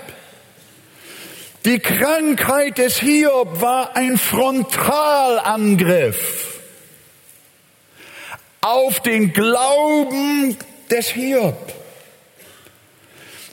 Die 1.66 1.80
Krankheit 1.80 2.78
des 2.78 3.00
Hiob 3.00 3.62
war 3.62 3.96
ein 3.96 4.18
Frontalangriff 4.18 6.60
auf 8.60 9.00
den 9.00 9.32
Glauben 9.32 10.58
des 10.92 11.08
Hiob. 11.08 11.72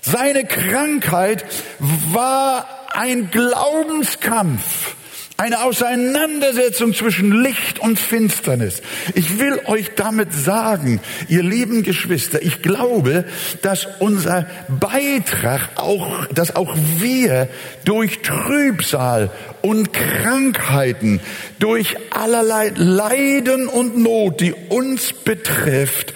Seine 0.03 0.45
Krankheit 0.45 1.45
war 1.79 2.67
ein 2.93 3.31
Glaubenskampf. 3.31 4.97
Eine 5.41 5.65
Auseinandersetzung 5.65 6.93
zwischen 6.93 7.33
Licht 7.43 7.79
und 7.79 7.99
Finsternis. 7.99 8.83
Ich 9.15 9.39
will 9.39 9.59
euch 9.65 9.93
damit 9.97 10.35
sagen, 10.35 11.01
ihr 11.29 11.43
lieben 11.43 11.83
Geschwister, 11.83 12.43
ich 12.43 12.61
glaube, 12.61 13.25
dass 13.63 13.89
unser 14.01 14.47
Beitrag 14.69 15.71
auch, 15.77 16.27
dass 16.27 16.55
auch 16.55 16.77
wir 16.99 17.49
durch 17.87 18.21
Trübsal 18.21 19.31
und 19.63 19.95
Krankheiten, 19.95 21.21
durch 21.59 21.97
allerlei 22.11 22.75
Leiden 22.77 23.67
und 23.67 23.97
Not, 23.97 24.43
die 24.43 24.53
uns 24.53 25.15
betrifft, 25.15 26.13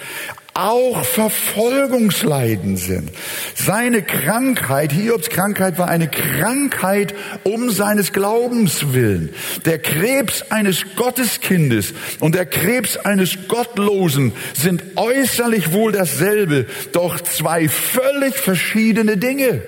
auch 0.55 1.03
Verfolgungsleiden 1.03 2.77
sind. 2.77 3.11
Seine 3.55 4.01
Krankheit, 4.01 4.93
Hiobs 4.93 5.29
Krankheit 5.29 5.77
war 5.77 5.89
eine 5.89 6.07
Krankheit 6.07 7.13
um 7.43 7.69
seines 7.69 8.13
Glaubens 8.13 8.93
willen. 8.93 9.33
Der 9.65 9.79
Krebs 9.79 10.43
eines 10.51 10.95
Gotteskindes 10.95 11.93
und 12.21 12.35
der 12.35 12.45
Krebs 12.45 12.95
eines 12.95 13.49
Gottlosen 13.49 14.31
sind 14.53 14.81
äußerlich 14.95 15.73
wohl 15.73 15.91
dasselbe, 15.91 16.67
doch 16.93 17.19
zwei 17.19 17.67
völlig 17.67 18.35
verschiedene 18.35 19.17
Dinge. 19.17 19.61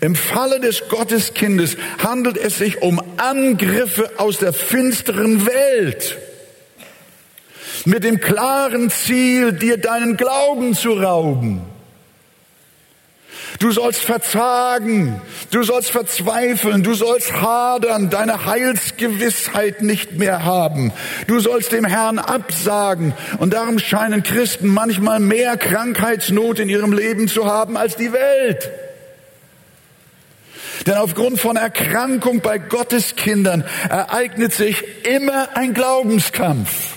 Im 0.00 0.16
Falle 0.16 0.58
des 0.58 0.88
Gotteskindes 0.88 1.76
handelt 1.98 2.38
es 2.38 2.56
sich 2.56 2.80
um 2.80 3.02
Angriffe 3.18 4.10
aus 4.16 4.38
der 4.38 4.54
finsteren 4.54 5.46
Welt 5.46 6.16
mit 7.84 8.04
dem 8.04 8.20
klaren 8.20 8.90
Ziel, 8.90 9.52
dir 9.52 9.78
deinen 9.78 10.16
Glauben 10.16 10.74
zu 10.74 10.92
rauben. 10.92 11.62
Du 13.60 13.70
sollst 13.70 14.00
verzagen, 14.00 15.20
du 15.50 15.62
sollst 15.62 15.90
verzweifeln, 15.90 16.82
du 16.82 16.94
sollst 16.94 17.32
hadern, 17.32 18.10
deine 18.10 18.46
Heilsgewissheit 18.46 19.80
nicht 19.80 20.18
mehr 20.18 20.44
haben. 20.44 20.92
Du 21.28 21.38
sollst 21.38 21.72
dem 21.72 21.84
Herrn 21.84 22.18
absagen. 22.18 23.14
Und 23.38 23.54
darum 23.54 23.78
scheinen 23.78 24.22
Christen 24.22 24.68
manchmal 24.68 25.20
mehr 25.20 25.56
Krankheitsnot 25.56 26.58
in 26.58 26.68
ihrem 26.68 26.92
Leben 26.92 27.28
zu 27.28 27.46
haben 27.46 27.76
als 27.76 27.96
die 27.96 28.12
Welt. 28.12 28.70
Denn 30.86 30.94
aufgrund 30.94 31.40
von 31.40 31.56
Erkrankung 31.56 32.40
bei 32.40 32.58
Gotteskindern 32.58 33.64
ereignet 33.88 34.52
sich 34.52 34.84
immer 35.06 35.56
ein 35.56 35.72
Glaubenskampf. 35.72 36.93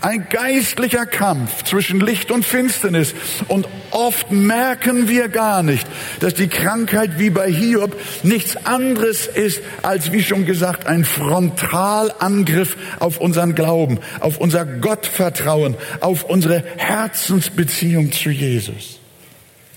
Ein 0.00 0.28
geistlicher 0.28 1.06
Kampf 1.06 1.64
zwischen 1.64 2.00
Licht 2.00 2.30
und 2.30 2.44
Finsternis. 2.44 3.14
Und 3.48 3.68
oft 3.90 4.30
merken 4.30 5.08
wir 5.08 5.28
gar 5.28 5.62
nicht, 5.62 5.86
dass 6.20 6.34
die 6.34 6.48
Krankheit 6.48 7.18
wie 7.18 7.30
bei 7.30 7.50
Hiob 7.50 7.96
nichts 8.22 8.56
anderes 8.66 9.26
ist, 9.26 9.60
als 9.82 10.12
wie 10.12 10.22
schon 10.22 10.46
gesagt, 10.46 10.86
ein 10.86 11.04
Frontalangriff 11.04 12.76
auf 12.98 13.18
unseren 13.18 13.54
Glauben, 13.54 13.98
auf 14.20 14.38
unser 14.38 14.64
Gottvertrauen, 14.64 15.76
auf 16.00 16.24
unsere 16.24 16.62
Herzensbeziehung 16.76 18.12
zu 18.12 18.30
Jesus. 18.30 19.00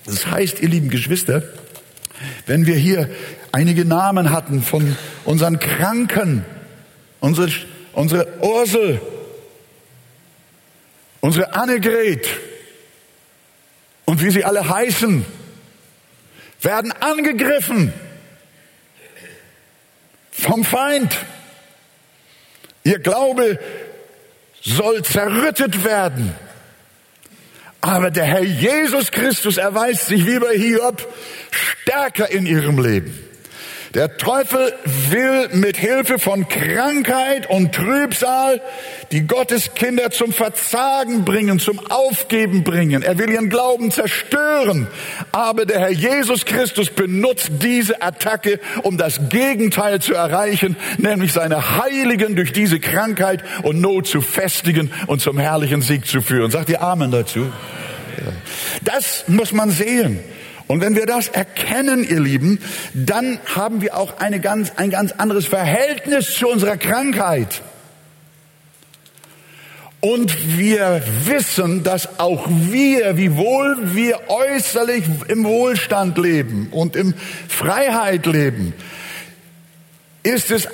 Das 0.06 0.28
heißt, 0.28 0.62
ihr 0.62 0.70
lieben 0.70 0.90
Geschwister, 0.90 1.44
wenn 2.46 2.66
wir 2.66 2.76
hier 2.76 3.10
einige 3.52 3.86
Namen 3.86 4.32
hatten 4.32 4.62
von 4.62 4.96
unseren 5.26 5.60
Kranken, 5.60 6.46
unsere, 7.20 7.50
unsere 7.94 8.28
Ursel, 8.42 9.02
unsere 11.24 11.54
Annegret 11.54 12.28
und 14.04 14.22
wie 14.22 14.30
sie 14.30 14.44
alle 14.44 14.68
heißen, 14.68 15.26
werden 16.62 16.92
angegriffen 16.92 17.94
vom 20.32 20.66
Feind. 20.66 21.16
Ihr 22.84 23.00
Glaube 23.00 23.58
soll 24.62 25.02
zerrüttet 25.04 25.86
werden. 25.86 26.36
Aber 27.80 28.12
der 28.12 28.26
Herr 28.26 28.44
Jesus 28.44 29.10
Christus 29.10 29.56
erweist 29.56 30.08
sich 30.08 30.28
wie 30.28 30.40
bei 30.40 30.58
Hiob 30.58 31.08
stärker 31.52 32.30
in 32.32 32.46
ihrem 32.46 32.84
Leben. 32.84 33.18
Der 33.94 34.18
Teufel 34.18 34.74
will 35.12 35.50
mit 35.52 35.78
Hilfe 35.78 36.18
von 36.18 36.48
Krankheit 36.48 37.48
und 37.48 37.76
Trübsal 37.76 38.60
die 39.12 39.28
Gotteskinder 39.28 40.10
zum 40.10 40.34
Verzagen 40.34 41.24
bringen, 41.26 41.60
zum 41.60 41.80
Aufgeben 41.92 42.64
bringen. 42.64 43.04
Er 43.04 43.20
will 43.20 43.30
ihren 43.30 43.50
Glauben 43.50 43.92
zerstören. 43.92 44.88
Aber 45.32 45.68
der 45.68 45.80
Herr 45.80 45.92
Jesus 45.92 46.46
Christus 46.46 46.90
benutzt 46.90 47.52
diese 47.62 48.02
Attacke, 48.02 48.60
um 48.82 48.98
das 48.98 49.30
Gegenteil 49.30 50.02
zu 50.02 50.16
erreichen, 50.16 50.76
nämlich 50.98 51.32
seine 51.32 51.78
Heiligen 51.78 52.36
durch 52.36 52.52
diese 52.52 52.80
Krankheit 52.80 53.44
und 53.62 53.80
Not 53.80 54.08
zu 54.08 54.22
festigen 54.22 54.92
und 55.06 55.22
zum 55.22 55.38
herrlichen 55.38 55.84
Sieg 55.84 56.08
zu 56.08 56.22
führen. 56.24 56.50
Sagt 56.50 56.70
ihr 56.70 56.82
Amen 56.82 57.12
dazu? 57.12 57.52
Das 58.84 59.26
muss 59.28 59.52
man 59.52 59.70
sehen. 59.70 60.20
Und 60.74 60.82
wenn 60.82 60.96
wir 60.96 61.06
das 61.06 61.28
erkennen, 61.28 62.04
ihr 62.04 62.20
Lieben, 62.20 62.58
dann 62.96 63.38
haben 63.54 63.84
wir 63.84 63.96
auch 63.96 64.18
eine 64.18 64.40
ganz, 64.40 64.72
ein 64.76 64.90
ganz 64.90 65.12
anderes 65.12 65.46
Verhältnis 65.46 66.34
zu 66.34 66.48
unserer 66.48 66.78
Krankheit. 66.78 67.62
Und 70.00 70.58
wir 70.58 71.04
wissen, 71.26 71.84
dass 71.84 72.18
auch 72.20 72.48
wir, 72.50 73.18
wiewohl 73.18 73.94
wir 73.94 74.32
äußerlich 74.32 75.04
im 75.28 75.44
Wohlstand 75.44 76.18
leben 76.18 76.70
und 76.72 76.96
in 76.96 77.14
Freiheit 77.48 78.26
leben, 78.26 78.74
ist 80.24 80.50
es 80.50 80.68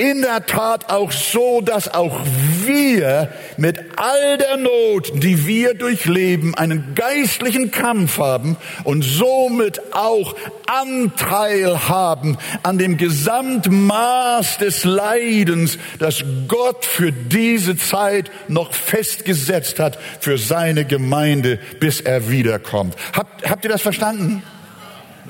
in 0.00 0.22
der 0.22 0.46
Tat 0.46 0.90
auch 0.90 1.12
so, 1.12 1.60
dass 1.60 1.92
auch 1.92 2.20
wir 2.64 3.28
mit 3.58 3.78
all 3.96 4.38
der 4.38 4.56
Not, 4.56 5.12
die 5.22 5.46
wir 5.46 5.74
durchleben, 5.74 6.54
einen 6.54 6.94
geistlichen 6.94 7.70
Kampf 7.70 8.16
haben 8.16 8.56
und 8.84 9.02
somit 9.02 9.92
auch 9.92 10.34
Anteil 10.66 11.88
haben 11.88 12.38
an 12.62 12.78
dem 12.78 12.96
Gesamtmaß 12.96 14.56
des 14.56 14.84
Leidens, 14.84 15.76
das 15.98 16.24
Gott 16.48 16.86
für 16.86 17.12
diese 17.12 17.76
Zeit 17.76 18.30
noch 18.48 18.72
festgesetzt 18.72 19.78
hat 19.78 19.98
für 20.20 20.38
seine 20.38 20.86
Gemeinde, 20.86 21.58
bis 21.78 22.00
er 22.00 22.30
wiederkommt. 22.30 22.94
Habt, 23.12 23.50
habt 23.50 23.64
ihr 23.64 23.70
das 23.70 23.82
verstanden? 23.82 24.42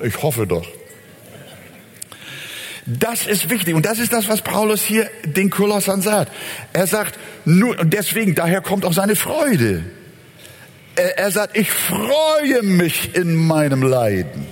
Ich 0.01 0.23
hoffe 0.23 0.47
doch. 0.47 0.65
Das 2.99 3.27
ist 3.27 3.49
wichtig 3.49 3.75
und 3.75 3.85
das 3.85 3.99
ist 3.99 4.11
das, 4.11 4.27
was 4.27 4.41
Paulus 4.41 4.81
hier 4.81 5.09
den 5.23 5.49
Kolossern 5.49 6.01
sagt. 6.01 6.31
Er 6.73 6.87
sagt, 6.87 7.17
nur, 7.45 7.79
und 7.79 7.93
deswegen, 7.93 8.35
daher 8.35 8.61
kommt 8.61 8.85
auch 8.85 8.93
seine 8.93 9.15
Freude. 9.15 9.83
Er, 10.95 11.17
er 11.17 11.31
sagt, 11.31 11.57
ich 11.57 11.71
freue 11.71 12.63
mich 12.63 13.15
in 13.15 13.35
meinem 13.35 13.83
Leiden, 13.83 14.45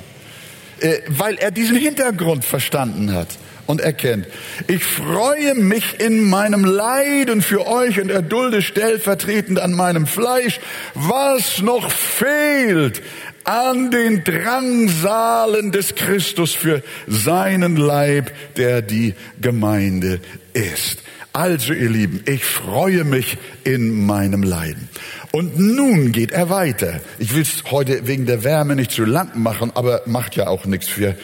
äh, 0.80 1.00
weil 1.08 1.36
er 1.36 1.52
diesen 1.52 1.76
Hintergrund 1.76 2.46
verstanden 2.46 3.14
hat. 3.14 3.28
und 3.70 3.82
erkennt, 3.82 4.26
ich 4.66 4.84
freue 4.84 5.54
mich 5.54 6.00
in 6.00 6.28
meinem 6.28 6.66
Leiden 6.66 7.44
für 7.44 7.68
euch 7.68 8.02
und 8.02 8.10
erdulde 8.10 8.64
stellvertretend 8.64 9.60
an 9.60 9.74
meinem 9.74 10.08
Fleisch, 10.08 10.60
was 10.96 11.62
noch 11.62 11.92
fehlt 11.92 13.04
an 13.44 13.92
den 13.92 14.24
Drangsalen 14.24 15.72
des 15.72 15.96
Christus 15.96 16.54
für 16.54 16.84
seinen 17.08 17.76
Leib, 17.76 18.32
der 18.58 18.82
die 18.82 19.16
Gemeinde 19.42 20.20
ist. 20.54 21.00
Also 21.32 21.74
ihr 21.74 21.90
Lieben, 21.90 22.24
ich 22.26 22.44
freue 22.44 23.04
mich 23.04 23.38
in 23.64 24.06
meinem 24.06 24.44
Leiden. 24.44 24.90
Und 25.32 25.60
nun 25.60 26.12
geht 26.12 26.32
er 26.32 26.50
weiter. 26.50 27.02
Ich 27.20 27.36
will 27.36 27.44
es 27.44 27.64
heute 27.70 28.08
wegen 28.08 28.26
der 28.26 28.44
Wärme 28.44 28.76
nicht 28.76 28.92
zu 28.92 29.06
lang 29.06 29.40
machen, 29.40 29.72
aber 29.76 30.02
macht 30.06 30.36
ja 30.36 30.48
auch 30.48 30.66
nichts. 30.66 30.98
Wir 30.98 31.16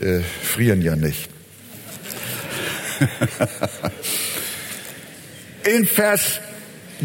äh, 0.00 0.20
frieren 0.42 0.82
ja 0.82 0.96
nicht. 0.96 1.30
In 5.64 5.86
Vers, 5.86 6.40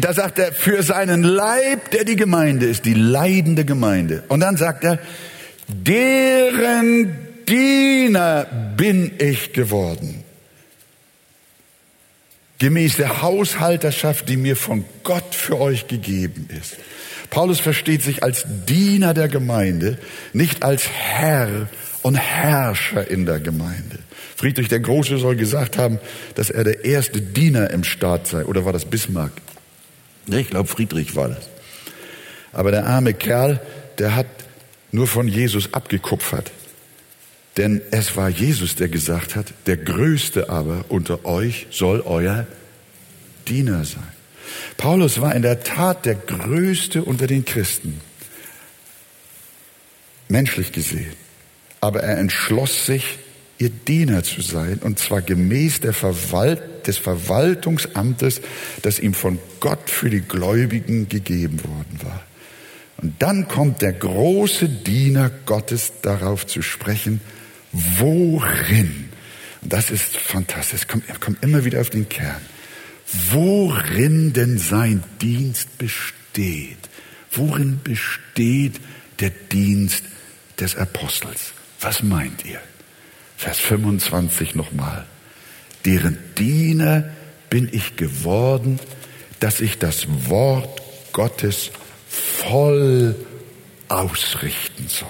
da 0.00 0.12
sagt 0.12 0.38
er, 0.38 0.52
für 0.52 0.82
seinen 0.82 1.22
Leib, 1.22 1.90
der 1.90 2.04
die 2.04 2.16
Gemeinde 2.16 2.66
ist, 2.66 2.84
die 2.84 2.94
leidende 2.94 3.64
Gemeinde. 3.64 4.24
Und 4.28 4.40
dann 4.40 4.56
sagt 4.56 4.84
er, 4.84 4.98
deren 5.66 7.16
Diener 7.48 8.46
bin 8.76 9.12
ich 9.18 9.52
geworden. 9.52 10.24
Gemäß 12.58 12.96
der 12.96 13.22
Haushalterschaft, 13.22 14.28
die 14.28 14.36
mir 14.36 14.56
von 14.56 14.84
Gott 15.04 15.34
für 15.34 15.60
euch 15.60 15.86
gegeben 15.86 16.48
ist. 16.58 16.76
Paulus 17.30 17.60
versteht 17.60 18.02
sich 18.02 18.22
als 18.22 18.46
Diener 18.66 19.14
der 19.14 19.28
Gemeinde, 19.28 19.98
nicht 20.32 20.62
als 20.62 20.88
Herr 20.88 21.68
und 22.02 22.16
Herrscher 22.16 23.08
in 23.08 23.26
der 23.26 23.38
Gemeinde. 23.38 23.98
Friedrich 24.36 24.68
der 24.68 24.80
Große 24.80 25.18
soll 25.18 25.36
gesagt 25.36 25.78
haben, 25.78 25.98
dass 26.34 26.50
er 26.50 26.64
der 26.64 26.84
erste 26.84 27.20
Diener 27.20 27.70
im 27.70 27.84
Staat 27.84 28.28
sei. 28.28 28.44
Oder 28.44 28.64
war 28.64 28.72
das 28.72 28.84
Bismarck? 28.84 29.32
Ich 30.28 30.50
glaube, 30.50 30.68
Friedrich 30.68 31.16
war 31.16 31.28
das. 31.28 31.48
Aber 32.52 32.70
der 32.70 32.86
arme 32.86 33.14
Kerl, 33.14 33.60
der 33.98 34.14
hat 34.14 34.26
nur 34.92 35.06
von 35.06 35.28
Jesus 35.28 35.74
abgekupfert. 35.74 36.50
Denn 37.56 37.82
es 37.90 38.16
war 38.16 38.28
Jesus, 38.28 38.76
der 38.76 38.88
gesagt 38.88 39.34
hat, 39.34 39.46
der 39.66 39.76
Größte 39.76 40.48
aber 40.48 40.84
unter 40.88 41.24
euch 41.24 41.66
soll 41.70 42.00
euer 42.02 42.46
Diener 43.48 43.84
sein. 43.84 44.12
Paulus 44.76 45.20
war 45.20 45.34
in 45.34 45.42
der 45.42 45.62
Tat 45.64 46.06
der 46.06 46.14
Größte 46.14 47.02
unter 47.02 47.26
den 47.26 47.44
Christen, 47.44 48.00
menschlich 50.28 50.72
gesehen. 50.72 51.12
Aber 51.80 52.02
er 52.02 52.18
entschloss 52.18 52.86
sich, 52.86 53.18
ihr 53.58 53.70
Diener 53.70 54.22
zu 54.22 54.40
sein, 54.40 54.78
und 54.82 54.98
zwar 54.98 55.22
gemäß 55.22 55.80
der 55.80 55.92
Verwalt, 55.92 56.86
des 56.86 56.96
Verwaltungsamtes, 56.96 58.40
das 58.82 58.98
ihm 58.98 59.14
von 59.14 59.38
Gott 59.60 59.90
für 59.90 60.10
die 60.10 60.22
Gläubigen 60.22 61.08
gegeben 61.08 61.62
worden 61.62 61.98
war. 62.02 62.24
Und 62.96 63.22
dann 63.22 63.46
kommt 63.46 63.82
der 63.82 63.92
große 63.92 64.68
Diener 64.68 65.30
Gottes 65.46 65.92
darauf 66.02 66.46
zu 66.46 66.62
sprechen, 66.62 67.20
worin, 67.72 69.10
und 69.60 69.72
das 69.72 69.90
ist 69.90 70.16
fantastisch, 70.16 70.88
kommt, 70.88 71.20
kommt 71.20 71.42
immer 71.44 71.64
wieder 71.64 71.80
auf 71.80 71.90
den 71.90 72.08
Kern, 72.08 72.40
worin 73.30 74.32
denn 74.32 74.58
sein 74.58 75.04
Dienst 75.20 75.78
besteht. 75.78 76.78
Worin 77.30 77.80
besteht 77.84 78.80
der 79.20 79.30
Dienst 79.30 80.04
des 80.58 80.76
Apostels? 80.76 81.52
Was 81.80 82.02
meint 82.02 82.44
ihr? 82.44 82.60
Vers 83.38 83.60
25 83.60 84.56
nochmal. 84.56 85.06
Deren 85.84 86.18
Diener 86.36 87.04
bin 87.48 87.68
ich 87.70 87.94
geworden, 87.94 88.80
dass 89.38 89.60
ich 89.60 89.78
das 89.78 90.08
Wort 90.28 90.82
Gottes 91.12 91.70
voll 92.08 93.14
ausrichten 93.88 94.88
soll. 94.88 95.08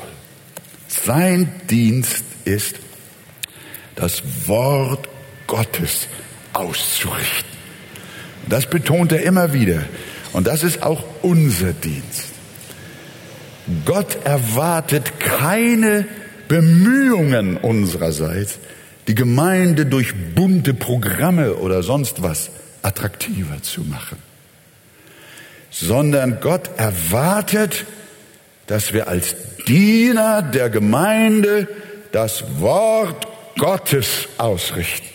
Sein 0.88 1.50
Dienst 1.70 2.22
ist, 2.44 2.76
das 3.96 4.22
Wort 4.46 5.08
Gottes 5.46 6.06
auszurichten. 6.52 7.48
Das 8.46 8.68
betont 8.68 9.10
er 9.10 9.22
immer 9.22 9.54
wieder. 9.54 9.84
Und 10.34 10.46
das 10.46 10.64
ist 10.64 10.82
auch 10.82 11.02
unser 11.22 11.72
Dienst. 11.72 12.28
Gott 13.86 14.18
erwartet 14.26 15.18
keine 15.18 16.06
Bemühungen 16.48 17.56
unsererseits, 17.56 18.58
die 19.06 19.14
Gemeinde 19.14 19.86
durch 19.86 20.14
bunte 20.34 20.74
Programme 20.74 21.54
oder 21.54 21.82
sonst 21.82 22.22
was 22.22 22.50
attraktiver 22.82 23.62
zu 23.62 23.82
machen, 23.82 24.18
sondern 25.70 26.40
Gott 26.40 26.70
erwartet, 26.76 27.86
dass 28.66 28.92
wir 28.92 29.08
als 29.08 29.36
Diener 29.66 30.42
der 30.42 30.70
Gemeinde 30.70 31.68
das 32.12 32.44
Wort 32.60 33.26
Gottes 33.58 34.28
ausrichten. 34.38 35.08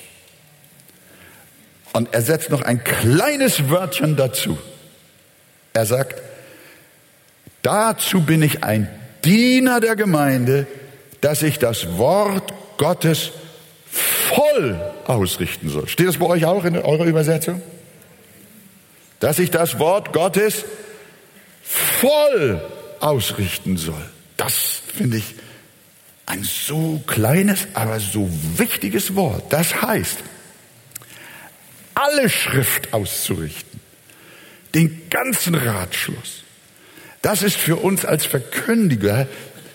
Und 1.94 2.14
er 2.14 2.24
setzt 2.24 2.50
noch 2.50 2.64
ein 2.64 2.84
kleines 2.84 3.70
Wörtchen 3.70 4.16
dazu. 4.16 4.58
Er 5.74 5.86
sagt, 5.86 6.22
dazu 7.62 8.22
bin 8.22 8.42
ich 8.42 8.64
ein 8.64 8.90
Diener 9.24 9.80
der 9.80 9.96
Gemeinde, 9.96 10.68
dass 11.24 11.42
ich 11.42 11.58
das 11.58 11.98
Wort 11.98 12.54
Gottes 12.78 13.32
voll 13.90 14.78
ausrichten 15.06 15.70
soll. 15.70 15.88
Steht 15.88 16.08
das 16.10 16.18
bei 16.18 16.26
euch 16.26 16.44
auch 16.44 16.66
in 16.66 16.78
eurer 16.78 17.06
Übersetzung? 17.06 17.62
Dass 19.22 19.40
ich 19.40 19.50
das 19.50 19.80
Wort 19.80 20.12
Gottes 20.12 20.66
voll 21.64 22.62
ausrichten 23.00 23.78
soll. 23.78 24.04
Das 24.36 24.82
finde 24.94 25.18
ich 25.18 25.36
ein 26.26 26.44
so 26.44 27.02
kleines, 27.08 27.68
aber 27.74 28.02
so 28.02 28.30
wichtiges 28.58 29.16
Wort. 29.16 29.46
Das 29.54 29.82
heißt, 29.82 30.18
alle 31.94 32.30
Schrift 32.30 32.92
auszurichten, 32.92 33.80
den 34.76 35.10
ganzen 35.10 35.56
Ratschluss. 35.56 36.44
Das 37.22 37.44
ist 37.44 37.56
für 37.56 37.78
uns 37.78 38.04
als 38.04 38.26
Verkündiger 38.26 39.26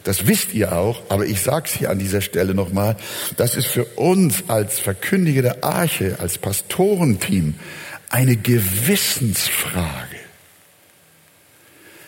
das 0.05 0.27
wisst 0.27 0.55
ihr 0.55 0.73
auch, 0.73 1.03
aber 1.09 1.27
ich 1.27 1.41
sage 1.41 1.67
es 1.67 1.75
hier 1.75 1.91
an 1.91 1.99
dieser 1.99 2.21
Stelle 2.21 2.55
nochmal. 2.55 2.97
Das 3.37 3.57
ist 3.57 3.67
für 3.67 3.85
uns 3.85 4.45
als 4.49 4.79
Verkündiger 4.79 5.43
der 5.43 5.65
Arche, 5.65 6.17
als 6.21 6.39
Pastorenteam 6.39 7.55
eine 8.09 8.37
Gewissensfrage. 8.37 10.17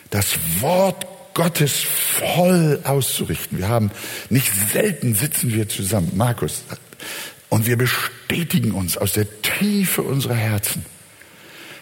Das 0.09 0.37
Wort 0.59 1.05
Gottes 1.33 1.79
voll 1.79 2.81
auszurichten. 2.83 3.59
Wir 3.59 3.69
haben 3.69 3.91
nicht 4.29 4.51
selten 4.71 5.15
sitzen 5.15 5.53
wir 5.53 5.69
zusammen, 5.69 6.11
Markus, 6.15 6.63
und 7.49 7.65
wir 7.65 7.77
bestätigen 7.77 8.71
uns 8.71 8.97
aus 8.97 9.13
der 9.13 9.27
Tiefe 9.41 10.01
unserer 10.01 10.35
Herzen, 10.35 10.85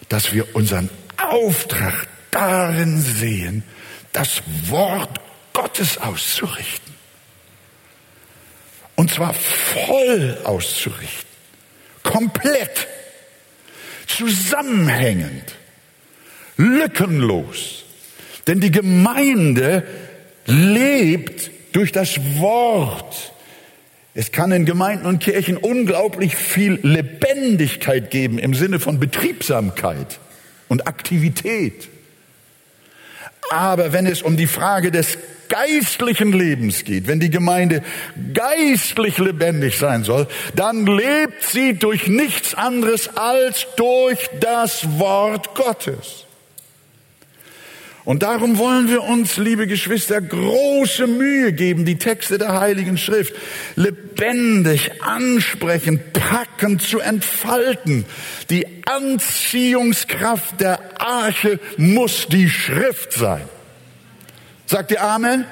dass 0.08 0.32
wir 0.32 0.54
unseren 0.54 0.90
Auftrag 1.16 2.08
darin 2.30 3.00
sehen, 3.00 3.62
das 4.12 4.42
Wort 4.66 5.20
Gottes 5.52 5.98
auszurichten. 5.98 6.94
Und 8.94 9.12
zwar 9.12 9.34
voll 9.34 10.38
auszurichten. 10.44 11.28
Komplett. 12.02 12.86
Zusammenhängend. 14.06 15.54
Lückenlos. 16.56 17.84
Denn 18.46 18.60
die 18.60 18.70
Gemeinde 18.70 19.86
lebt 20.46 21.50
durch 21.72 21.92
das 21.92 22.18
Wort. 22.38 23.32
Es 24.14 24.32
kann 24.32 24.52
in 24.52 24.66
Gemeinden 24.66 25.06
und 25.06 25.20
Kirchen 25.20 25.56
unglaublich 25.56 26.34
viel 26.34 26.80
Lebendigkeit 26.82 28.10
geben 28.10 28.38
im 28.38 28.54
Sinne 28.54 28.80
von 28.80 28.98
Betriebsamkeit 28.98 30.18
und 30.68 30.88
Aktivität. 30.88 31.88
Aber 33.50 33.92
wenn 33.92 34.06
es 34.06 34.22
um 34.22 34.36
die 34.36 34.46
Frage 34.46 34.90
des 34.90 35.16
geistlichen 35.50 36.32
Lebens 36.32 36.84
geht, 36.84 37.06
wenn 37.06 37.20
die 37.20 37.28
Gemeinde 37.28 37.82
geistlich 38.32 39.18
lebendig 39.18 39.76
sein 39.76 40.04
soll, 40.04 40.26
dann 40.56 40.86
lebt 40.86 41.42
sie 41.42 41.74
durch 41.74 42.08
nichts 42.08 42.54
anderes 42.54 43.14
als 43.16 43.66
durch 43.76 44.30
das 44.40 44.98
Wort 44.98 45.54
Gottes. 45.54 46.24
Und 48.04 48.22
darum 48.22 48.56
wollen 48.56 48.88
wir 48.88 49.02
uns, 49.02 49.36
liebe 49.36 49.66
Geschwister, 49.66 50.20
große 50.20 51.06
Mühe 51.06 51.52
geben, 51.52 51.84
die 51.84 51.98
Texte 51.98 52.38
der 52.38 52.58
Heiligen 52.58 52.96
Schrift 52.96 53.34
lebendig, 53.76 55.02
ansprechend, 55.02 56.12
packend 56.14 56.82
zu 56.82 57.00
entfalten. 57.00 58.06
Die 58.48 58.66
Anziehungskraft 58.86 60.60
der 60.60 60.80
Arche 61.00 61.60
muss 61.76 62.26
die 62.26 62.48
Schrift 62.48 63.12
sein. 63.12 63.42
Sagt 64.70 64.92
ihr 64.92 65.02
Amen? 65.02 65.44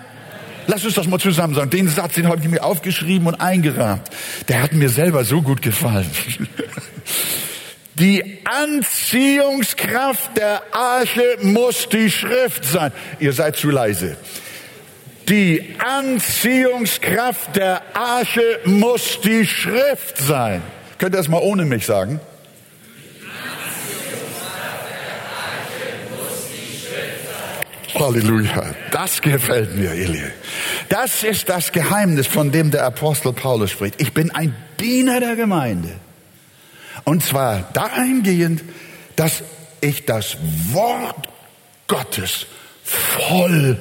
Lass 0.68 0.84
uns 0.84 0.94
das 0.94 1.08
mal 1.08 1.18
zusammen 1.18 1.52
sagen. 1.52 1.70
Den 1.70 1.88
Satz, 1.88 2.14
den 2.14 2.28
habe 2.28 2.40
ich 2.40 2.48
mir 2.48 2.62
aufgeschrieben 2.62 3.26
und 3.26 3.34
eingerahmt. 3.40 4.08
Der 4.46 4.62
hat 4.62 4.72
mir 4.72 4.88
selber 4.88 5.24
so 5.24 5.42
gut 5.42 5.60
gefallen. 5.60 6.08
Die 7.94 8.38
Anziehungskraft 8.44 10.36
der 10.36 10.62
Arche 10.70 11.36
muss 11.42 11.88
die 11.88 12.12
Schrift 12.12 12.64
sein. 12.64 12.92
Ihr 13.18 13.32
seid 13.32 13.56
zu 13.56 13.70
leise. 13.70 14.16
Die 15.28 15.74
Anziehungskraft 15.80 17.56
der 17.56 17.82
Arche 17.94 18.60
muss 18.66 19.20
die 19.20 19.44
Schrift 19.44 20.18
sein. 20.18 20.62
Könnt 20.98 21.16
ihr 21.16 21.18
das 21.18 21.26
mal 21.26 21.40
ohne 21.42 21.64
mich 21.64 21.86
sagen? 21.86 22.20
Halleluja. 27.98 28.74
Das 28.90 29.20
gefällt 29.20 29.76
mir, 29.76 29.92
Elie. 29.92 30.32
Das 30.88 31.22
ist 31.22 31.48
das 31.48 31.72
Geheimnis, 31.72 32.26
von 32.26 32.52
dem 32.52 32.70
der 32.70 32.84
Apostel 32.84 33.32
Paulus 33.32 33.70
spricht. 33.70 34.00
Ich 34.00 34.12
bin 34.12 34.30
ein 34.30 34.54
Diener 34.80 35.20
der 35.20 35.36
Gemeinde. 35.36 35.90
Und 37.04 37.24
zwar 37.24 37.70
dahingehend, 37.72 38.62
dass 39.16 39.42
ich 39.80 40.04
das 40.04 40.36
Wort 40.70 41.28
Gottes 41.86 42.46
voll 42.84 43.78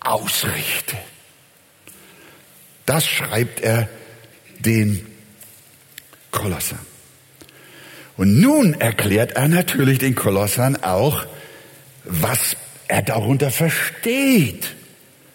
ausrichte. 0.00 0.96
Das 2.84 3.06
schreibt 3.06 3.60
er 3.60 3.88
den 4.58 5.06
Kolossern. 6.30 6.78
Und 8.16 8.40
nun 8.40 8.74
erklärt 8.74 9.32
er 9.32 9.48
natürlich 9.48 9.98
den 9.98 10.14
Kolossern 10.14 10.76
auch, 10.82 11.26
was 12.04 12.56
er 12.88 13.02
darunter 13.02 13.50
versteht, 13.50 14.74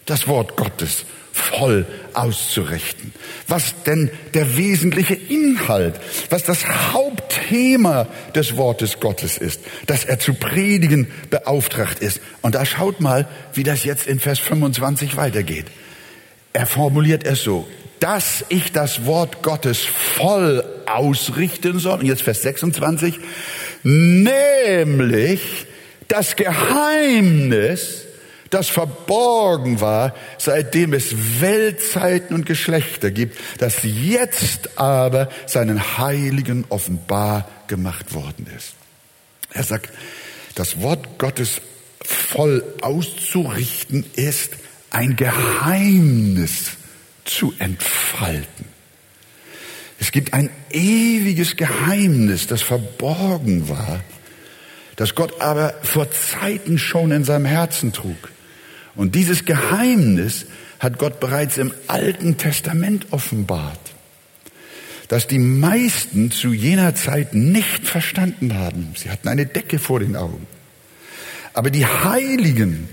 das 0.06 0.26
Wort 0.26 0.56
Gottes 0.56 1.04
voll 1.32 1.86
auszurichten. 2.12 3.12
Was 3.48 3.74
denn 3.84 4.10
der 4.34 4.56
wesentliche 4.56 5.14
Inhalt, 5.14 5.94
was 6.30 6.42
das 6.44 6.66
Hauptthema 6.92 8.06
des 8.34 8.56
Wortes 8.56 9.00
Gottes 9.00 9.38
ist, 9.38 9.60
dass 9.86 10.04
er 10.04 10.18
zu 10.18 10.34
predigen 10.34 11.10
beauftragt 11.30 12.00
ist. 12.00 12.20
Und 12.42 12.54
da 12.54 12.64
schaut 12.64 13.00
mal, 13.00 13.26
wie 13.54 13.62
das 13.62 13.84
jetzt 13.84 14.06
in 14.06 14.20
Vers 14.20 14.38
25 14.38 15.16
weitergeht. 15.16 15.66
Er 16.52 16.66
formuliert 16.66 17.24
es 17.24 17.42
so, 17.42 17.66
dass 17.98 18.44
ich 18.48 18.72
das 18.72 19.06
Wort 19.06 19.42
Gottes 19.42 19.80
voll 19.80 20.64
ausrichten 20.86 21.78
soll. 21.78 22.00
Und 22.00 22.06
jetzt 22.06 22.22
Vers 22.22 22.42
26, 22.42 23.18
nämlich 23.82 25.66
das 26.12 26.36
Geheimnis, 26.36 28.02
das 28.50 28.68
verborgen 28.68 29.80
war, 29.80 30.14
seitdem 30.36 30.92
es 30.92 31.40
Weltzeiten 31.40 32.36
und 32.36 32.44
Geschlechter 32.44 33.10
gibt, 33.10 33.38
das 33.56 33.78
jetzt 33.82 34.78
aber 34.78 35.30
seinen 35.46 35.96
Heiligen 35.96 36.66
offenbar 36.68 37.48
gemacht 37.66 38.12
worden 38.12 38.46
ist. 38.54 38.74
Er 39.54 39.62
sagt, 39.62 39.88
das 40.54 40.82
Wort 40.82 41.18
Gottes 41.18 41.62
voll 42.04 42.62
auszurichten 42.82 44.04
ist 44.14 44.52
ein 44.90 45.16
Geheimnis 45.16 46.72
zu 47.24 47.54
entfalten. 47.58 48.66
Es 49.98 50.12
gibt 50.12 50.34
ein 50.34 50.50
ewiges 50.70 51.56
Geheimnis, 51.56 52.48
das 52.48 52.60
verborgen 52.60 53.70
war, 53.70 54.02
das 54.96 55.14
Gott 55.14 55.40
aber 55.40 55.74
vor 55.82 56.10
Zeiten 56.10 56.78
schon 56.78 57.12
in 57.12 57.24
seinem 57.24 57.46
Herzen 57.46 57.92
trug. 57.92 58.30
Und 58.94 59.14
dieses 59.14 59.44
Geheimnis 59.44 60.46
hat 60.78 60.98
Gott 60.98 61.20
bereits 61.20 61.58
im 61.58 61.72
Alten 61.86 62.36
Testament 62.36 63.06
offenbart, 63.10 63.80
das 65.08 65.26
die 65.26 65.38
meisten 65.38 66.30
zu 66.30 66.52
jener 66.52 66.94
Zeit 66.94 67.34
nicht 67.34 67.86
verstanden 67.86 68.54
haben. 68.54 68.94
Sie 68.96 69.10
hatten 69.10 69.28
eine 69.28 69.46
Decke 69.46 69.78
vor 69.78 70.00
den 70.00 70.16
Augen. 70.16 70.46
Aber 71.54 71.70
die 71.70 71.86
Heiligen 71.86 72.88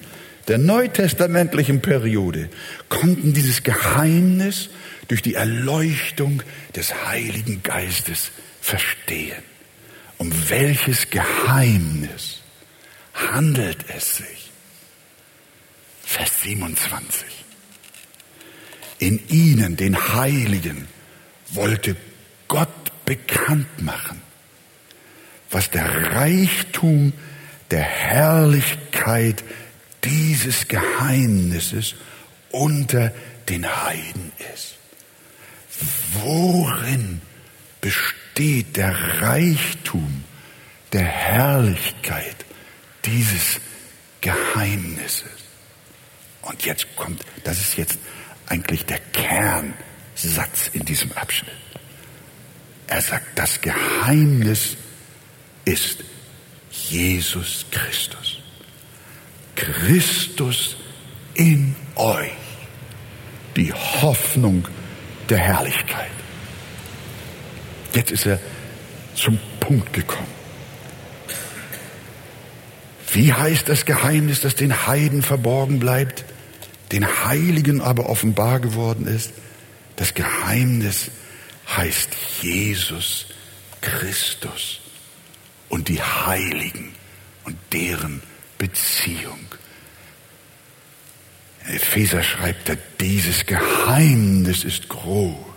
der 0.48 0.58
neutestamentlichen 0.58 1.82
Periode 1.82 2.50
konnten 2.90 3.34
dieses 3.34 3.64
Geheimnis 3.64 4.70
durch 5.08 5.22
die 5.22 5.36
Erleuchtung 5.36 6.44
des 6.76 7.06
Heiligen 7.08 7.62
Geistes 7.64 8.32
verstehen. 8.62 9.44
Um 10.19 10.49
welches 10.49 11.10
Geheimnis 11.10 12.41
handelt 13.13 13.86
es 13.88 14.17
sich? 14.17 14.51
Vers 16.03 16.41
27. 16.41 17.25
In 18.99 19.25
ihnen, 19.29 19.77
den 19.77 20.13
Heiligen, 20.13 20.89
wollte 21.51 21.95
Gott 22.49 23.05
bekannt 23.05 23.82
machen, 23.82 24.21
was 25.51 25.69
der 25.71 26.12
Reichtum 26.12 27.13
der 27.71 27.82
Herrlichkeit 27.82 29.41
dieses 30.03 30.67
Geheimnisses 30.67 31.95
unter 32.51 33.13
den 33.47 33.65
Heiden 33.65 34.34
ist. 34.53 34.75
Worin 36.21 37.21
besteht 37.79 38.18
steht 38.39 38.78
der 38.78 39.21
Reichtum 39.21 40.23
der 40.93 41.04
Herrlichkeit 41.04 42.45
dieses 43.04 43.60
Geheimnisses. 44.21 45.25
Und 46.43 46.65
jetzt 46.65 46.88
kommt, 46.95 47.21
das 47.43 47.60
ist 47.60 47.75
jetzt 47.75 47.99
eigentlich 48.45 48.86
der 48.86 48.99
Kernsatz 49.12 50.69
in 50.71 50.86
diesem 50.86 51.12
Abschnitt. 51.12 51.52
Er 52.88 53.02
sagt, 53.02 53.38
das 53.38 53.60
Geheimnis 53.60 54.78
ist 55.65 56.06
Jesus 56.71 57.65
Christus. 57.71 58.39
Christus 59.58 60.78
in 61.34 61.75
euch, 61.95 62.32
die 63.58 63.73
Hoffnung 63.73 64.65
der 65.28 65.39
Herrlichkeit. 65.39 66.18
Jetzt 67.93 68.12
ist 68.12 68.25
er 68.25 68.39
zum 69.15 69.39
Punkt 69.60 69.93
gekommen. 69.93 70.39
Wie 73.12 73.34
heißt 73.34 73.67
das 73.67 73.86
Geheimnis, 73.86 74.41
das 74.41 74.56
den 74.56 74.88
Heiden 74.88 75.23
verborgen 75.23 75.80
bleibt, 75.80 76.25
den 76.91 77.06
Heiligen 77.25 77.82
aber 77.82 78.08
offenbar 78.10 78.60
geworden 78.60 79.08
ist? 79.08 79.34
Das 79.95 80.13
Geheimnis 80.13 81.10
heißt 81.75 82.10
Jesus 82.41 83.25
Christus 83.82 84.80
und 85.69 85.88
die 85.88 86.02
Heiligen 86.02 86.93
und 87.45 87.58
deren 87.73 88.21
Beziehung. 88.58 89.39
Epheser 91.67 92.23
schreibt 92.23 92.69
er, 92.69 92.78
dieses 92.99 93.45
Geheimnis 93.45 94.63
ist 94.63 94.89
groß 94.89 95.49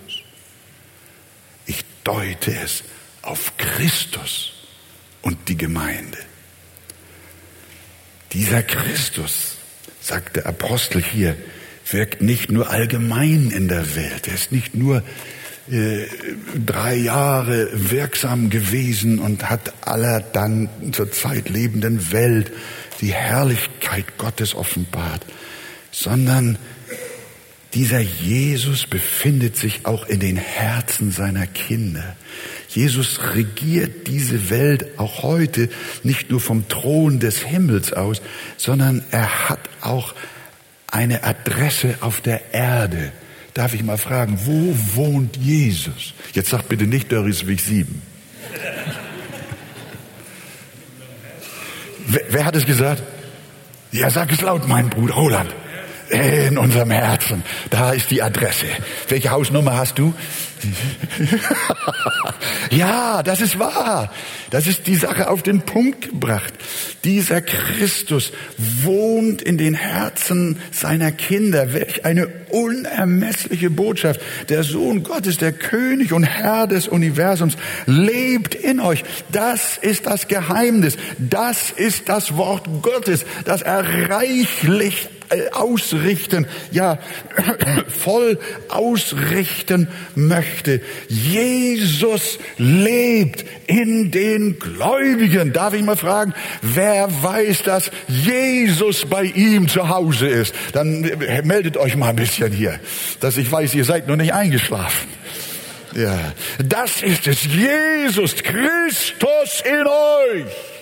deute 2.05 2.55
es 2.55 2.85
auf 3.23 3.57
Christus 3.57 4.53
und 5.23 5.49
die 5.49 5.57
Gemeinde. 5.57 6.19
Dieser 8.33 8.63
Christus, 8.63 9.57
sagt 10.01 10.37
der 10.37 10.47
Apostel 10.47 11.03
hier, 11.03 11.37
wirkt 11.91 12.23
nicht 12.23 12.51
nur 12.51 12.71
allgemein 12.71 13.51
in 13.51 13.69
der 13.69 13.95
Welt. 13.97 14.27
Er 14.27 14.35
ist 14.35 14.53
nicht 14.53 14.75
nur 14.75 15.03
äh, 15.71 16.07
drei 16.67 16.95
Jahre 16.95 17.69
wirksam 17.73 18.51
gewesen 18.51 19.19
und 19.19 19.51
hat 19.51 19.73
aller 19.83 20.21
dann 20.21 20.69
zur 20.93 21.13
Zeit 21.13 21.49
lebenden 21.49 22.11
Welt 22.13 22.51
die 23.01 23.13
Herrlichkeit 23.13 24.19
Gottes 24.19 24.55
offenbart, 24.55 25.25
sondern 25.91 26.59
dieser 27.75 28.01
Jesus 28.01 28.87
befindet 28.87 29.57
sich 29.57 29.87
auch 29.87 30.07
in 30.07 30.21
den 30.21 30.37
Herzen 30.37 31.11
seiner 31.11 31.47
Kinder. 31.47 32.17
Jesus 32.69 33.21
regiert 33.35 34.07
diese 34.09 34.51
Welt 34.51 34.99
auch 34.99 35.23
heute 35.23 35.69
nicht 36.03 36.31
nur 36.31 36.41
vom 36.41 36.69
Thron 36.69 37.19
des 37.19 37.41
Himmels 37.41 37.93
aus, 37.93 38.21
sondern 38.57 39.03
er 39.11 39.49
hat 39.49 39.61
auch 39.81 40.15
eine 40.87 41.25
Adresse 41.25 41.97
auf 42.01 42.21
der 42.21 42.53
Erde. 42.53 43.13
Darf 43.55 43.75
ich 43.75 43.83
mal 43.83 43.99
fragen, 43.99 44.39
wo 44.45 44.75
wohnt 44.95 45.37
Jesus? 45.37 46.15
Jetzt 46.33 46.51
sagt 46.51 46.69
bitte 46.69 46.87
nicht 46.87 47.11
Dörrisweg 47.11 47.61
7. 47.61 48.03
wer, 52.07 52.23
wer 52.29 52.45
hat 52.45 52.57
es 52.57 52.67
gesagt? 52.67 53.03
Ja, 53.93 54.11
sag 54.11 54.33
es 54.33 54.41
laut, 54.41 54.69
mein 54.69 54.89
Bruder 54.89 55.15
Roland. 55.15 55.55
In 56.13 56.59
unserem 56.59 56.91
Herzen. 56.91 57.43
Da 57.71 57.93
ist 57.93 58.11
die 58.11 58.23
Adresse. 58.23 58.67
Welche 59.09 59.31
Hausnummer 59.31 59.77
hast 59.77 59.99
du? 59.99 60.15
ja, 62.71 63.23
das 63.23 63.41
ist 63.41 63.59
wahr. 63.59 64.13
Das 64.51 64.67
ist 64.67 64.87
die 64.87 64.95
Sache 64.95 65.29
auf 65.29 65.43
den 65.43 65.63
Punkt 65.63 66.11
gebracht. 66.11 66.53
Dieser 67.05 67.41
Christus 67.41 68.33
wohnt 68.59 69.43
in 69.43 69.59
den 69.59 69.75
Herzen 69.75 70.61
seiner 70.71 71.11
Kinder. 71.11 71.73
Welch 71.73 72.05
eine 72.05 72.29
unermessliche 72.51 73.71
Botschaft. 73.71 74.21
Der 74.51 74.63
Sohn 74.63 75.03
Gottes, 75.03 75.39
der 75.39 75.53
König 75.53 76.13
und 76.13 76.25
Herr 76.25 76.67
des 76.67 76.87
Universums, 76.87 77.57
lebt 77.87 78.55
in 78.55 78.81
euch. 78.81 79.05
Das 79.33 79.79
ist 79.79 80.07
das 80.07 80.29
Geheimnis. 80.29 80.97
Das 81.19 81.71
ist 81.71 82.09
das 82.09 82.37
Wort 82.37 82.69
Gottes, 82.83 83.25
das 83.45 83.63
er 83.63 84.11
reichlich 84.11 85.09
ausrichten, 85.53 86.47
ja, 86.71 86.99
voll 87.89 88.39
ausrichten 88.69 89.89
möchte. 90.15 90.81
Jesus 91.09 92.39
lebt 92.59 93.45
in 93.67 94.11
den 94.11 94.59
Gläubigen. 94.59 95.53
Darf 95.53 95.75
ich 95.75 95.83
mal 95.83 95.97
fragen, 95.97 96.35
wer 96.61 97.09
weiß, 97.23 97.63
dass 97.63 97.91
Jesus 98.09 99.07
bei 99.07 99.25
ihm 99.25 99.69
zu 99.69 99.89
Hause 99.89 100.29
ist? 100.29 100.55
Dann 100.73 101.05
äh, 101.05 101.43
meldet 101.43 101.77
euch 101.77 101.97
mal 101.97 102.11
ein 102.11 102.17
bisschen 102.17 102.53
hier, 102.53 102.79
dass 103.21 103.37
ich 103.37 103.51
weiß, 103.51 103.75
ihr 103.75 103.85
seid 103.85 104.09
noch 104.09 104.17
nicht 104.17 104.33
eingeschlafen. 104.33 105.09
Ja, 105.95 106.33
das 106.65 107.03
ist 107.03 107.27
es. 107.27 107.45
Jesus 107.45 108.35
Christus 108.37 109.63
in 109.65 109.87
euch. 109.87 110.82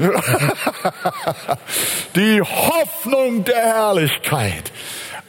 Die 2.16 2.40
Hoffnung 2.40 3.44
der 3.44 3.56
Herrlichkeit. 3.56 4.72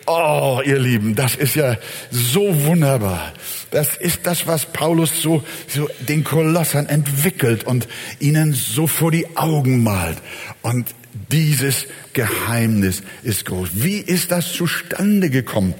Oh, 0.07 0.61
ihr 0.65 0.79
Lieben, 0.79 1.15
das 1.15 1.35
ist 1.35 1.55
ja 1.55 1.77
so 2.09 2.65
wunderbar. 2.65 3.33
Das 3.69 3.97
ist 3.97 4.21
das, 4.23 4.47
was 4.47 4.65
Paulus 4.65 5.21
so, 5.21 5.43
so 5.67 5.89
den 5.99 6.23
Kolossern 6.23 6.87
entwickelt 6.87 7.63
und 7.63 7.87
ihnen 8.19 8.53
so 8.53 8.87
vor 8.87 9.11
die 9.11 9.37
Augen 9.37 9.83
malt. 9.83 10.17
Und 10.61 10.87
dieses 11.31 11.85
Geheimnis 12.13 13.03
ist 13.23 13.45
groß. 13.45 13.69
Wie 13.73 13.97
ist 13.97 14.31
das 14.31 14.53
zustande 14.53 15.29
gekommen? 15.29 15.75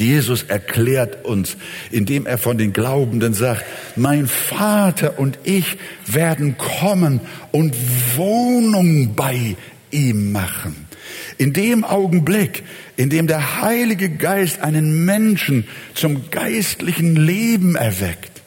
Jesus 0.00 0.44
erklärt 0.44 1.24
uns, 1.24 1.56
indem 1.90 2.26
er 2.26 2.38
von 2.38 2.58
den 2.58 2.72
Glaubenden 2.72 3.34
sagt, 3.34 3.64
mein 3.96 4.26
Vater 4.26 5.18
und 5.18 5.38
ich 5.44 5.78
werden 6.06 6.56
kommen 6.58 7.20
und 7.52 7.74
Wohnung 8.16 9.14
bei 9.14 9.56
ihm 9.90 10.32
machen. 10.32 10.86
In 11.38 11.52
dem 11.52 11.84
Augenblick, 11.84 12.64
in 12.96 13.10
dem 13.10 13.26
der 13.26 13.62
Heilige 13.62 14.10
Geist 14.10 14.60
einen 14.60 15.04
Menschen 15.04 15.66
zum 15.94 16.30
geistlichen 16.30 17.16
Leben 17.16 17.76
erweckt, 17.76 18.42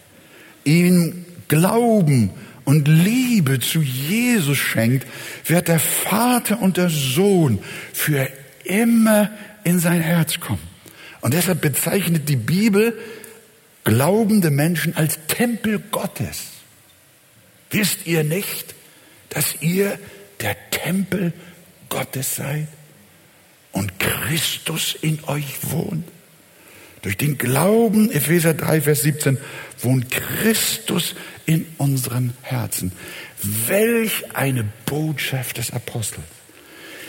ihm 0.63 1.25
Glauben 1.47 2.31
und 2.65 2.87
Liebe 2.87 3.59
zu 3.59 3.81
Jesus 3.81 4.57
schenkt, 4.57 5.07
wird 5.45 5.67
der 5.67 5.79
Vater 5.79 6.61
und 6.61 6.77
der 6.77 6.89
Sohn 6.89 7.59
für 7.93 8.27
immer 8.63 9.29
in 9.63 9.79
sein 9.79 10.01
Herz 10.01 10.39
kommen. 10.39 10.70
Und 11.21 11.35
deshalb 11.35 11.61
bezeichnet 11.61 12.27
die 12.27 12.35
Bibel 12.35 12.97
glaubende 13.83 14.49
Menschen 14.49 14.95
als 14.95 15.19
Tempel 15.27 15.79
Gottes. 15.91 16.47
Wisst 17.69 18.05
ihr 18.05 18.23
nicht, 18.23 18.75
dass 19.29 19.61
ihr 19.61 19.97
der 20.41 20.55
Tempel 20.71 21.31
Gottes 21.89 22.35
seid 22.35 22.67
und 23.71 23.99
Christus 23.99 24.95
in 24.99 25.23
euch 25.25 25.71
wohnt? 25.71 26.07
Durch 27.03 27.17
den 27.17 27.37
Glauben, 27.37 28.11
Epheser 28.11 28.53
3, 28.53 28.81
Vers 28.81 29.01
17, 29.01 29.37
wohnt 29.79 30.11
Christus 30.11 31.15
in 31.45 31.65
unseren 31.77 32.33
Herzen. 32.41 32.91
Welch 33.67 34.35
eine 34.35 34.65
Botschaft 34.85 35.57
des 35.57 35.71
Apostels. 35.71 36.25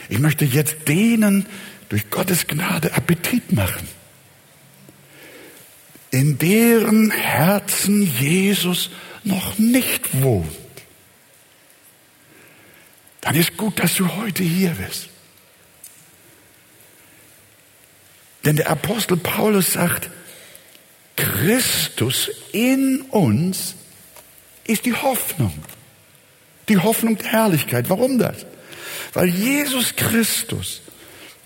Ich 0.08 0.18
möchte 0.18 0.46
jetzt 0.46 0.88
denen 0.88 1.46
durch 1.90 2.08
Gottes 2.08 2.46
Gnade 2.46 2.94
Appetit 2.94 3.52
machen 3.52 3.86
in 6.12 6.38
deren 6.38 7.10
Herzen 7.10 8.02
Jesus 8.02 8.90
noch 9.24 9.58
nicht 9.58 10.22
wohnt, 10.22 10.46
dann 13.22 13.34
ist 13.34 13.56
gut, 13.56 13.80
dass 13.80 13.94
du 13.96 14.14
heute 14.16 14.42
hier 14.42 14.70
bist. 14.70 15.08
Denn 18.44 18.56
der 18.56 18.68
Apostel 18.68 19.16
Paulus 19.16 19.72
sagt, 19.72 20.10
Christus 21.16 22.30
in 22.52 23.00
uns 23.02 23.74
ist 24.64 24.84
die 24.84 24.94
Hoffnung. 24.94 25.52
Die 26.68 26.78
Hoffnung 26.78 27.16
der 27.16 27.32
Herrlichkeit. 27.32 27.88
Warum 27.88 28.18
das? 28.18 28.44
Weil 29.14 29.28
Jesus 29.28 29.96
Christus 29.96 30.82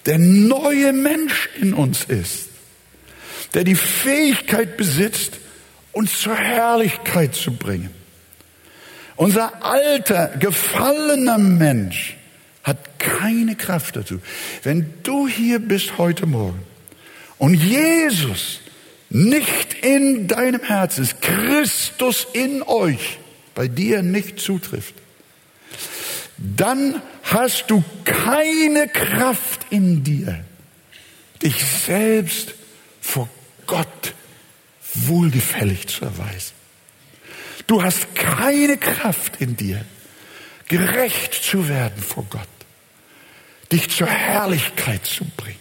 der 0.07 0.19
neue 0.19 0.93
Mensch 0.93 1.49
in 1.61 1.75
uns 1.75 2.05
ist 2.05 2.56
der 3.55 3.65
die 3.65 3.75
Fähigkeit 3.75 4.77
besitzt, 4.77 5.39
uns 5.93 6.21
zur 6.21 6.37
Herrlichkeit 6.37 7.35
zu 7.35 7.53
bringen. 7.53 7.91
Unser 9.17 9.65
alter, 9.65 10.29
gefallener 10.39 11.39
Mensch 11.39 12.17
hat 12.63 12.99
keine 12.99 13.57
Kraft 13.57 13.97
dazu. 13.97 14.21
Wenn 14.63 14.93
du 15.03 15.27
hier 15.27 15.59
bist 15.59 15.97
heute 15.97 16.27
Morgen 16.27 16.63
und 17.39 17.55
Jesus 17.55 18.61
nicht 19.09 19.73
in 19.83 20.29
deinem 20.29 20.63
Herzen 20.63 21.05
ist, 21.05 21.23
Christus 21.23 22.27
in 22.33 22.63
euch 22.63 23.19
bei 23.55 23.69
dir 23.69 24.03
nicht 24.03 24.39
zutrifft, 24.41 24.95
dann 26.37 27.01
hast 27.23 27.71
du 27.71 27.83
keine 28.05 28.89
Kraft 28.89 29.67
in 29.71 30.05
dir, 30.05 30.45
dich 31.43 31.65
selbst 31.65 32.55
vor 33.01 33.29
Gott 33.67 34.15
wohlgefällig 34.95 35.89
zu 35.89 36.05
erweisen. 36.05 36.53
Du 37.67 37.83
hast 37.83 38.15
keine 38.15 38.77
Kraft 38.77 39.41
in 39.41 39.57
dir, 39.57 39.85
gerecht 40.69 41.35
zu 41.35 41.69
werden 41.69 42.03
vor 42.03 42.27
Gott, 42.31 42.49
dich 43.73 43.91
zur 43.91 44.07
Herrlichkeit 44.07 45.05
zu 45.05 45.25
bringen. 45.37 45.57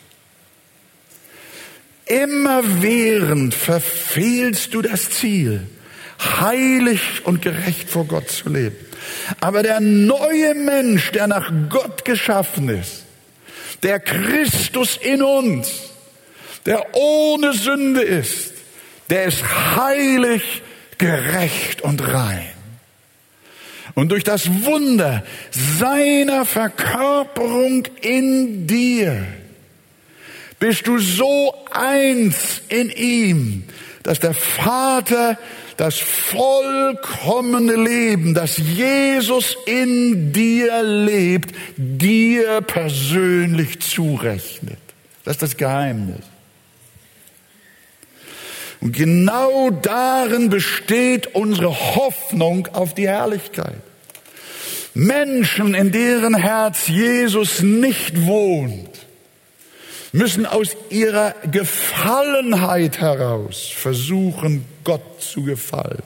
Immerwährend 2.05 3.55
verfehlst 3.55 4.75
du 4.75 4.83
das 4.83 5.09
Ziel, 5.09 5.67
heilig 6.19 7.25
und 7.25 7.41
gerecht 7.41 7.89
vor 7.89 8.05
Gott 8.05 8.29
zu 8.29 8.49
leben. 8.49 8.75
Aber 9.39 9.63
der 9.63 9.79
neue 9.79 10.53
Mensch, 10.53 11.11
der 11.11 11.25
nach 11.27 11.51
Gott 11.69 12.05
geschaffen 12.05 12.69
ist, 12.69 13.05
der 13.81 13.99
Christus 13.99 14.97
in 14.97 15.23
uns, 15.23 15.71
der 16.65 16.95
ohne 16.95 17.53
Sünde 17.53 18.01
ist, 18.01 18.53
der 19.09 19.25
ist 19.25 19.43
heilig, 19.75 20.61
gerecht 20.97 21.81
und 21.81 22.01
rein. 22.01 22.49
Und 23.93 24.09
durch 24.09 24.23
das 24.23 24.63
Wunder 24.65 25.23
seiner 25.51 26.45
Verkörperung 26.45 27.85
in 28.01 28.67
dir 28.67 29.25
bist 30.59 30.87
du 30.87 30.99
so 30.99 31.53
eins 31.71 32.61
in 32.69 32.89
ihm, 32.89 33.63
dass 34.03 34.19
der 34.19 34.33
Vater 34.33 35.37
das 35.77 35.99
vollkommene 35.99 37.75
Leben, 37.75 38.33
das 38.33 38.57
Jesus 38.57 39.57
in 39.65 40.31
dir 40.31 40.83
lebt, 40.83 41.53
dir 41.77 42.61
persönlich 42.61 43.79
zurechnet. 43.81 44.79
Das 45.23 45.35
ist 45.35 45.41
das 45.41 45.57
Geheimnis. 45.57 46.34
Und 48.85 48.91
genau 48.91 49.71
darin 49.71 50.51
besteht 50.51 51.33
unsere 51.33 51.95
Hoffnung 51.95 52.67
auf 52.67 52.93
die 52.93 53.07
Herrlichkeit. 53.07 53.81
Menschen, 54.93 55.73
in 55.73 55.91
deren 55.91 56.35
Herz 56.35 56.87
Jesus 56.87 57.63
nicht 57.63 58.27
wohnt, 58.27 58.91
müssen 60.11 60.45
aus 60.45 60.77
ihrer 60.91 61.33
Gefallenheit 61.51 62.99
heraus 62.99 63.71
versuchen, 63.75 64.65
Gott 64.83 65.19
zu 65.19 65.41
gefallen. 65.41 66.03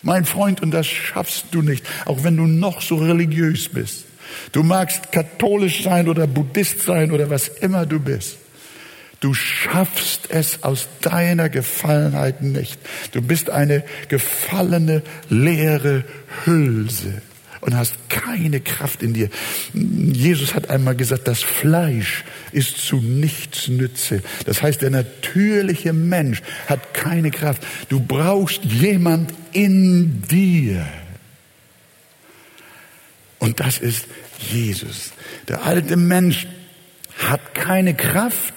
Mein 0.00 0.24
Freund, 0.24 0.62
und 0.62 0.70
das 0.70 0.86
schaffst 0.86 1.48
du 1.50 1.60
nicht, 1.60 1.84
auch 2.06 2.24
wenn 2.24 2.38
du 2.38 2.44
noch 2.44 2.80
so 2.80 2.96
religiös 2.96 3.68
bist. 3.68 4.06
Du 4.52 4.62
magst 4.62 5.12
katholisch 5.12 5.82
sein 5.82 6.08
oder 6.08 6.26
Buddhist 6.26 6.80
sein 6.80 7.12
oder 7.12 7.28
was 7.28 7.48
immer 7.48 7.84
du 7.84 8.00
bist. 8.00 8.38
Du 9.20 9.34
schaffst 9.34 10.30
es 10.30 10.62
aus 10.62 10.86
deiner 11.00 11.48
Gefallenheit 11.48 12.42
nicht. 12.42 12.78
Du 13.12 13.20
bist 13.20 13.50
eine 13.50 13.82
gefallene, 14.08 15.02
leere 15.28 16.04
Hülse. 16.44 17.22
und 17.60 17.76
hast 17.76 17.96
keine 18.08 18.60
Kraft 18.60 19.02
in 19.02 19.14
dir. 19.14 19.30
Jesus 19.74 20.54
hat 20.54 20.70
einmal 20.70 20.94
gesagt, 20.94 21.26
das 21.26 21.42
Fleisch 21.42 22.24
ist 22.52 22.78
zu 22.78 22.96
nichts 22.96 23.68
Nütze. 23.68 24.22
Das 24.46 24.62
heißt, 24.62 24.82
der 24.82 24.90
natürliche 24.90 25.92
Mensch 25.92 26.42
hat 26.68 26.94
keine 26.94 27.30
Kraft. 27.30 27.66
Du 27.88 28.00
brauchst 28.00 28.64
jemand 28.64 29.34
in 29.52 30.22
dir. 30.22 30.86
Und 33.38 33.60
das 33.60 33.78
ist 33.78 34.06
Jesus. 34.38 35.12
Der 35.48 35.64
alte 35.64 35.96
Mensch 35.96 36.46
hat 37.18 37.54
keine 37.54 37.94
Kraft 37.94 38.54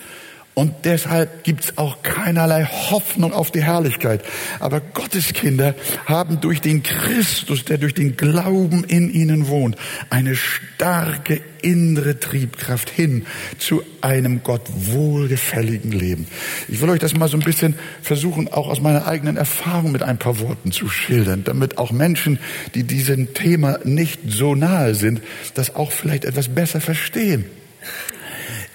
und 0.53 0.73
deshalb 0.83 1.45
gibt's 1.45 1.77
auch 1.77 2.03
keinerlei 2.03 2.65
Hoffnung 2.65 3.31
auf 3.31 3.51
die 3.51 3.63
Herrlichkeit. 3.63 4.21
Aber 4.59 4.81
Gottes 4.81 5.31
Kinder 5.33 5.75
haben 6.05 6.41
durch 6.41 6.59
den 6.59 6.83
Christus, 6.83 7.63
der 7.63 7.77
durch 7.77 7.93
den 7.93 8.17
Glauben 8.17 8.83
in 8.83 9.09
ihnen 9.09 9.47
wohnt, 9.47 9.77
eine 10.09 10.35
starke 10.35 11.39
innere 11.61 12.19
Triebkraft 12.19 12.89
hin 12.89 13.25
zu 13.59 13.81
einem 14.01 14.43
Gott 14.43 14.63
wohlgefälligen 14.67 15.93
Leben. 15.93 16.27
Ich 16.67 16.81
will 16.81 16.89
euch 16.89 16.99
das 16.99 17.15
mal 17.15 17.29
so 17.29 17.37
ein 17.37 17.43
bisschen 17.43 17.75
versuchen, 18.01 18.49
auch 18.49 18.67
aus 18.67 18.81
meiner 18.81 19.07
eigenen 19.07 19.37
Erfahrung 19.37 19.93
mit 19.93 20.03
ein 20.03 20.17
paar 20.17 20.39
Worten 20.39 20.73
zu 20.73 20.89
schildern, 20.89 21.45
damit 21.45 21.77
auch 21.77 21.91
Menschen, 21.91 22.39
die 22.75 22.83
diesem 22.83 23.33
Thema 23.33 23.79
nicht 23.85 24.19
so 24.27 24.53
nahe 24.55 24.95
sind, 24.95 25.21
das 25.53 25.75
auch 25.75 25.93
vielleicht 25.93 26.25
etwas 26.25 26.49
besser 26.49 26.81
verstehen. 26.81 27.45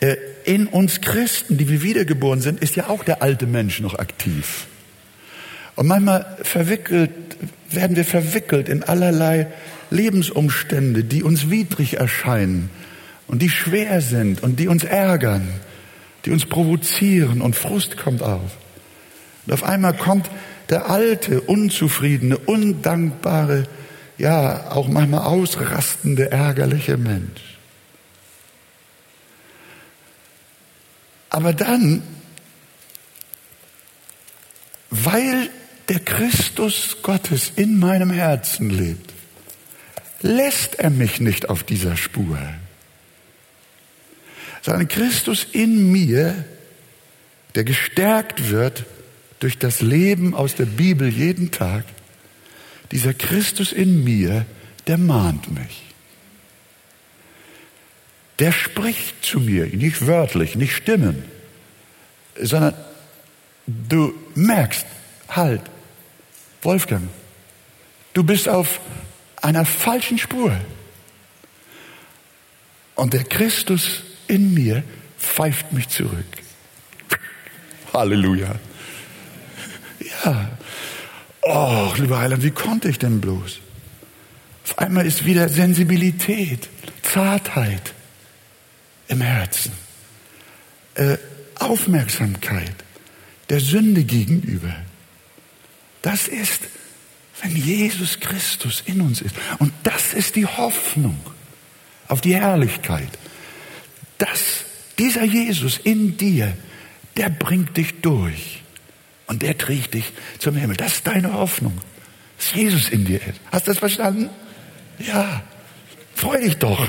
Äh, 0.01 0.17
in 0.47 0.67
uns 0.69 1.01
Christen, 1.01 1.59
die 1.59 1.69
wir 1.69 1.83
wiedergeboren 1.83 2.41
sind, 2.41 2.61
ist 2.61 2.77
ja 2.77 2.89
auch 2.89 3.05
der 3.05 3.23
alte 3.23 3.47
Mensch 3.47 3.81
noch 3.81 3.99
aktiv. 3.99 4.67
Und 5.75 5.89
manchmal 5.89 6.39
verwickelt, 6.43 7.11
werden 7.71 7.97
wir 7.97 8.05
verwickelt 8.05 8.69
in 8.69 8.83
allerlei 8.83 9.49
Lebensumstände, 9.91 11.05
die 11.05 11.23
uns 11.23 11.51
widrig 11.51 11.99
erscheinen 11.99 12.71
und 13.27 13.43
die 13.43 13.51
schwer 13.51 14.01
sind 14.01 14.43
und 14.43 14.59
die 14.59 14.69
uns 14.69 14.85
ärgern, 14.85 15.49
die 16.25 16.31
uns 16.31 16.47
provozieren 16.47 17.41
und 17.41 17.57
Frust 17.57 17.97
kommt 17.97 18.23
auf. 18.23 18.57
Und 19.47 19.53
auf 19.53 19.65
einmal 19.65 19.95
kommt 19.95 20.31
der 20.71 20.89
alte, 20.89 21.41
unzufriedene, 21.41 22.39
undankbare, 22.39 23.65
ja, 24.17 24.71
auch 24.71 24.89
manchmal 24.89 25.21
ausrastende, 25.21 26.31
ärgerliche 26.31 26.97
Mensch. 26.97 27.56
Aber 31.37 31.53
dann, 31.53 32.03
weil 34.89 35.51
der 35.91 36.01
Christus 36.01 36.97
Gottes 37.03 37.53
in 37.57 37.79
meinem 37.79 38.09
Herzen 38.09 38.71
lebt, 38.71 39.13
lässt 40.23 40.77
er 40.77 40.89
mich 40.89 41.21
nicht 41.21 41.51
auf 41.51 41.63
dieser 41.63 41.99
Spur. 41.99 42.39
Sondern 44.63 44.89
Christus 44.89 45.47
in 45.53 45.93
mir, 45.93 46.47
der 47.55 47.65
gestärkt 47.65 48.49
wird 48.49 48.87
durch 49.39 49.59
das 49.59 49.83
Leben 49.83 50.35
aus 50.35 50.55
der 50.55 50.65
Bibel 50.65 51.07
jeden 51.07 51.51
Tag, 51.51 51.85
dieser 52.93 53.13
Christus 53.13 53.73
in 53.73 54.03
mir, 54.05 54.47
der 54.87 54.97
mahnt 54.97 55.51
mich 55.51 55.87
der 58.39 58.53
spricht 58.53 59.25
zu 59.25 59.41
mir, 59.41 59.67
nicht 59.67 60.07
wörtlich, 60.07 60.57
nicht 60.57 60.75
Stimmen, 60.75 61.25
sondern 62.41 62.75
du 63.67 64.15
merkst, 64.35 64.87
halt, 65.29 65.63
Wolfgang, 66.63 67.09
du 68.13 68.25
bist 68.25 68.49
auf 68.49 68.81
einer 69.43 69.65
falschen 69.65 70.19
Spur. 70.19 70.57
Und 72.95 73.13
der 73.13 73.25
Christus 73.25 74.03
in 74.27 74.55
mir 74.55 74.83
pfeift 75.19 75.73
mich 75.73 75.89
zurück. 75.89 76.27
Halleluja. 77.93 78.57
Ja. 80.25 80.51
Oh, 81.43 81.93
lieber 81.97 82.19
Heiland, 82.19 82.43
wie 82.43 82.51
konnte 82.51 82.89
ich 82.89 82.99
denn 82.99 83.21
bloß? 83.21 83.61
Auf 84.65 84.79
einmal 84.79 85.07
ist 85.07 85.25
wieder 85.25 85.49
Sensibilität, 85.49 86.69
Zartheit, 87.03 87.95
im 89.09 89.21
Herzen. 89.21 89.73
Äh, 90.95 91.19
Aufmerksamkeit 91.57 92.75
der 93.49 93.61
Sünde 93.61 94.05
gegenüber. 94.05 94.75
Das 96.03 96.29
ist, 96.29 96.63
wenn 97.43 97.57
Jesus 97.57 98.21
Christus 98.21 98.83
in 98.87 99.01
uns 99.01 99.21
ist. 99.21 99.35
Und 99.59 99.73
das 99.83 100.15
ist 100.15 100.37
die 100.37 100.47
Hoffnung 100.47 101.19
auf 102.09 102.21
die 102.21 102.35
Herrlichkeit. 102.35 103.09
Dass 104.19 104.65
dieser 104.99 105.25
Jesus 105.25 105.79
in 105.79 106.17
dir, 106.17 106.57
der 107.17 107.29
bringt 107.29 107.77
dich 107.77 108.01
durch. 108.01 108.63
Und 109.27 109.43
der 109.43 109.59
trägt 109.59 109.95
dich 109.95 110.13
zum 110.39 110.55
Himmel. 110.55 110.77
Das 110.77 110.95
ist 110.95 111.07
deine 111.07 111.33
Hoffnung. 111.33 111.77
Dass 112.39 112.55
Jesus 112.55 112.89
in 112.91 113.05
dir 113.05 113.21
ist. 113.21 113.41
Hast 113.51 113.67
du 113.67 113.71
das 113.73 113.79
verstanden? 113.79 114.31
Ja. 114.99 115.43
Freu 116.15 116.41
dich 116.41 116.57
doch. 116.57 116.89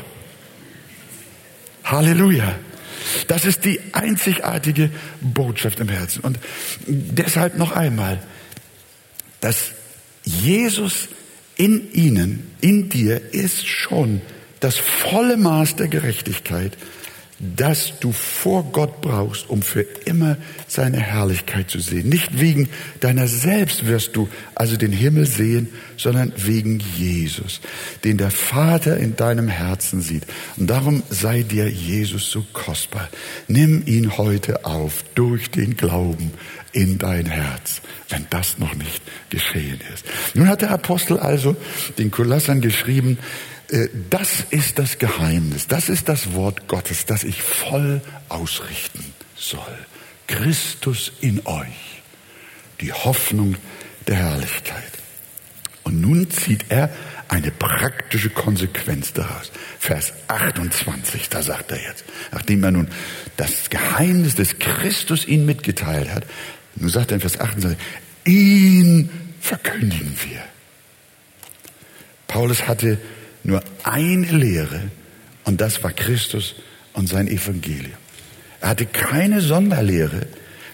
Halleluja. 1.91 2.55
Das 3.27 3.45
ist 3.45 3.65
die 3.65 3.79
einzigartige 3.93 4.89
Botschaft 5.21 5.79
im 5.79 5.89
Herzen. 5.89 6.21
Und 6.21 6.39
deshalb 6.85 7.57
noch 7.57 7.71
einmal, 7.71 8.21
dass 9.39 9.71
Jesus 10.23 11.07
in 11.55 11.91
ihnen, 11.93 12.51
in 12.61 12.89
dir 12.89 13.33
ist 13.33 13.67
schon 13.67 14.21
das 14.59 14.77
volle 14.77 15.37
Maß 15.37 15.75
der 15.75 15.87
Gerechtigkeit, 15.87 16.77
das 17.39 17.99
du 17.99 18.11
vor 18.11 18.63
Gott 18.71 19.01
brauchst, 19.01 19.49
um 19.49 19.61
für 19.61 19.85
immer 20.05 20.37
seine 20.67 20.99
Herrlichkeit 20.99 21.69
zu 21.69 21.79
sehen. 21.79 22.09
Nicht 22.09 22.39
wegen 22.39 22.67
deiner 22.99 23.27
selbst 23.27 23.85
wirst 23.85 24.15
du 24.15 24.27
also 24.55 24.75
den 24.75 24.91
Himmel 24.91 25.27
sehen, 25.27 25.69
sondern 25.97 26.33
wegen 26.35 26.79
Jesus, 26.97 27.61
den 28.03 28.17
der 28.17 28.31
Vater 28.31 28.97
in 28.97 29.15
deinem 29.15 29.49
Herzen 29.49 30.01
sieht. 30.01 30.23
Und 30.57 30.67
darum 30.67 31.03
sei 31.09 31.43
dir 31.43 31.69
Jesus 31.69 32.31
so 32.31 32.43
kostbar. 32.53 33.07
Nimm 33.47 33.83
ihn 33.85 34.17
heute 34.17 34.65
auf 34.65 35.03
durch 35.13 35.51
den 35.51 35.77
Glauben 35.77 36.31
in 36.73 36.97
dein 36.97 37.27
Herz, 37.27 37.81
wenn 38.09 38.25
das 38.29 38.57
noch 38.57 38.73
nicht 38.75 39.01
geschehen 39.29 39.79
ist. 39.93 40.05
Nun 40.33 40.47
hat 40.47 40.61
der 40.61 40.71
Apostel 40.71 41.19
also 41.19 41.55
den 41.97 42.09
Kolossern 42.11 42.61
geschrieben, 42.61 43.17
das 44.09 44.45
ist 44.49 44.79
das 44.79 44.97
Geheimnis, 44.97 45.67
das 45.67 45.89
ist 45.89 46.07
das 46.07 46.33
Wort 46.33 46.67
Gottes, 46.67 47.05
das 47.05 47.23
ich 47.23 47.41
voll 47.41 48.01
ausrichten 48.29 49.13
soll. 49.35 49.77
Christus 50.27 51.11
in 51.21 51.45
euch, 51.45 52.01
die 52.81 52.93
Hoffnung 52.93 53.55
der 54.07 54.15
Herrlichkeit. 54.15 54.91
Und 55.83 56.01
nun 56.01 56.29
zieht 56.29 56.65
er 56.69 56.89
eine 57.29 57.51
praktische 57.51 58.29
Konsequenz 58.29 59.13
daraus. 59.13 59.51
Vers 59.79 60.13
28, 60.27 61.29
da 61.29 61.41
sagt 61.43 61.71
er 61.71 61.81
jetzt, 61.81 62.05
nachdem 62.31 62.63
er 62.63 62.71
nun 62.71 62.87
das 63.35 63.69
Geheimnis 63.69 64.35
des 64.35 64.59
Christus 64.59 65.25
ihn 65.25 65.45
mitgeteilt 65.45 66.09
hat, 66.09 66.25
nun 66.75 66.89
sagt 66.89 67.11
er 67.11 67.15
in 67.15 67.21
Vers 67.21 67.39
28, 67.39 67.77
ihn 68.25 69.09
verkündigen 69.41 70.17
wir. 70.23 70.43
Paulus 72.27 72.67
hatte 72.67 72.97
nur 73.47 73.63
eine 73.83 74.27
Lehre 74.27 74.91
und 75.45 75.61
das 75.61 75.81
war 75.83 75.91
Christus 75.91 76.55
und 76.93 77.07
sein 77.07 77.27
Evangelium. 77.27 77.97
Er 78.59 78.69
hatte 78.69 78.85
keine 78.85 79.41
Sonderlehre, 79.41 80.27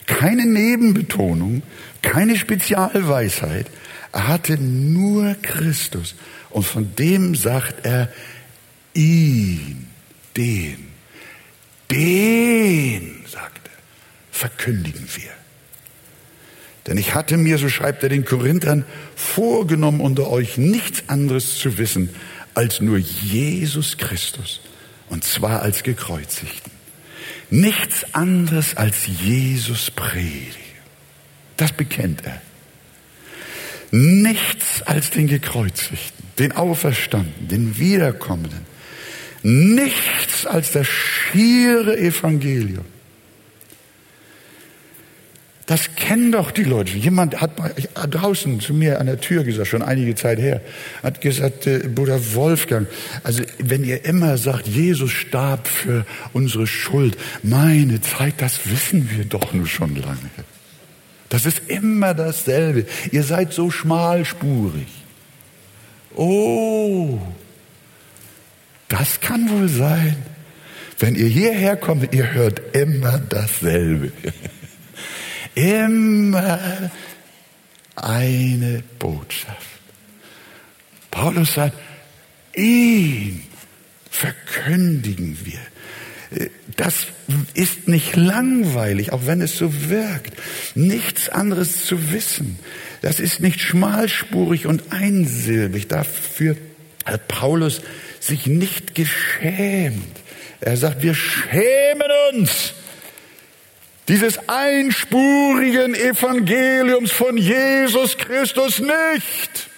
keine 0.08 0.46
Nebenbetonung, 0.46 1.62
keine 2.02 2.36
Spezialweisheit. 2.36 3.68
Er 4.12 4.28
hatte 4.28 4.58
nur 4.58 5.36
Christus 5.42 6.16
und 6.50 6.66
von 6.66 6.96
dem 6.96 7.36
sagt 7.36 7.86
er 7.86 8.12
ihn, 8.94 9.88
den, 10.36 10.78
den, 11.92 13.24
sagt 13.28 13.68
er, 13.68 13.72
verkündigen 14.32 15.08
wir. 15.16 15.32
Denn 16.88 16.98
ich 16.98 17.14
hatte 17.14 17.38
mir, 17.38 17.58
so 17.58 17.70
schreibt 17.70 18.04
er 18.04 18.10
den 18.10 18.26
Korinthern, 18.26 18.84
vorgenommen 19.16 20.02
unter 20.02 20.30
euch 20.30 20.58
nichts 20.58 21.04
anderes 21.08 21.58
zu 21.58 21.78
wissen, 21.78 22.10
als 22.54 22.82
nur 22.82 22.98
Jesus 22.98 23.98
Christus. 23.98 24.62
Und 25.10 25.24
zwar 25.24 25.62
als 25.62 25.84
gekreuzigten. 25.84 26.72
Nichts 27.50 28.14
anderes 28.14 28.76
als 28.76 29.06
Jesus 29.06 29.92
predige. 29.92 30.58
Das 31.58 31.72
bekennt 31.72 32.26
er. 32.26 32.42
Nichts 33.92 34.82
als 34.82 35.12
den 35.12 35.28
gekreuzigten, 35.28 36.26
den 36.40 36.52
Auferstandenen, 36.54 37.48
den 37.48 37.78
Wiederkommenden. 37.78 38.66
Nichts 39.44 40.48
als 40.48 40.72
das 40.72 40.88
schiere 40.88 41.98
Evangelium. 41.98 42.86
Das 45.66 45.96
kennen 45.96 46.34
doch 46.34 46.52
die 46.52 46.64
Leute. 46.64 46.98
Jemand 46.98 47.40
hat 47.40 47.52
draußen 48.10 48.60
zu 48.60 48.74
mir 48.74 49.00
an 49.00 49.06
der 49.06 49.22
Tür 49.22 49.46
gesagt, 49.46 49.70
schon 49.70 49.82
einige 49.82 50.14
Zeit 50.14 50.38
her, 50.38 50.62
hat 51.02 51.22
gesagt, 51.22 51.68
äh, 51.68 51.80
Bruder 51.80 52.34
Wolfgang, 52.34 52.88
also 53.24 53.44
wenn 53.60 53.86
ihr 53.86 54.04
immer 54.04 54.38
sagt, 54.38 54.68
Jesus 54.68 55.12
starb 55.12 55.68
für 55.68 56.06
unsere 56.34 56.68
Schuld, 56.68 57.18
meine 57.44 58.02
Zeit, 58.02 58.36
das 58.40 58.70
wissen 58.70 59.10
wir 59.16 59.24
doch 59.24 59.54
nur 59.54 59.68
schon 59.68 59.96
lange. 59.96 60.30
Das 61.30 61.46
ist 61.46 61.62
immer 61.68 62.14
dasselbe. 62.14 62.86
Ihr 63.12 63.24
seid 63.24 63.54
so 63.54 63.72
schmalspurig. 63.72 64.88
Oh, 66.14 67.20
das 68.90 69.22
kann 69.22 69.50
wohl 69.50 69.70
sein. 69.70 70.16
Wenn 71.00 71.16
ihr 71.16 71.28
hierher 71.28 71.78
kommt, 71.78 72.14
ihr 72.14 72.34
hört 72.34 72.76
immer 72.76 73.20
dasselbe. 73.30 74.12
Immer 75.56 76.92
eine 77.96 78.84
Botschaft. 79.00 79.80
Paulus 81.12 81.54
sagt, 81.54 81.78
ihn 82.56 83.44
verkündigen 84.10 85.38
wir. 85.44 85.60
Das 86.76 87.06
ist 87.54 87.88
nicht 87.88 88.16
langweilig, 88.16 89.12
auch 89.12 89.28
wenn 89.28 89.42
es 89.42 89.58
so 89.58 89.90
wirkt. 89.90 90.34
Nichts 90.74 91.30
anderes 91.30 91.86
zu 91.86 92.12
wissen. 92.12 92.58
Das 93.02 93.20
ist 93.20 93.40
nicht 93.40 93.62
schmalspurig 93.62 94.66
und 94.66 94.92
einsilbig. 94.92 95.88
Dafür 95.88 96.58
hat 97.06 97.28
Paulus 97.28 97.82
sich 98.20 98.48
nicht 98.48 98.96
geschämt. 98.96 100.18
Er 100.62 100.78
sagt, 100.78 101.04
wir 101.04 101.14
schämen 101.14 102.08
uns 102.34 102.74
dieses 104.08 104.50
einspurigen 104.50 105.96
Evangeliums 105.96 107.12
von 107.12 107.38
Jesus 107.38 108.18
Christus 108.18 108.80
nicht. 108.80 109.70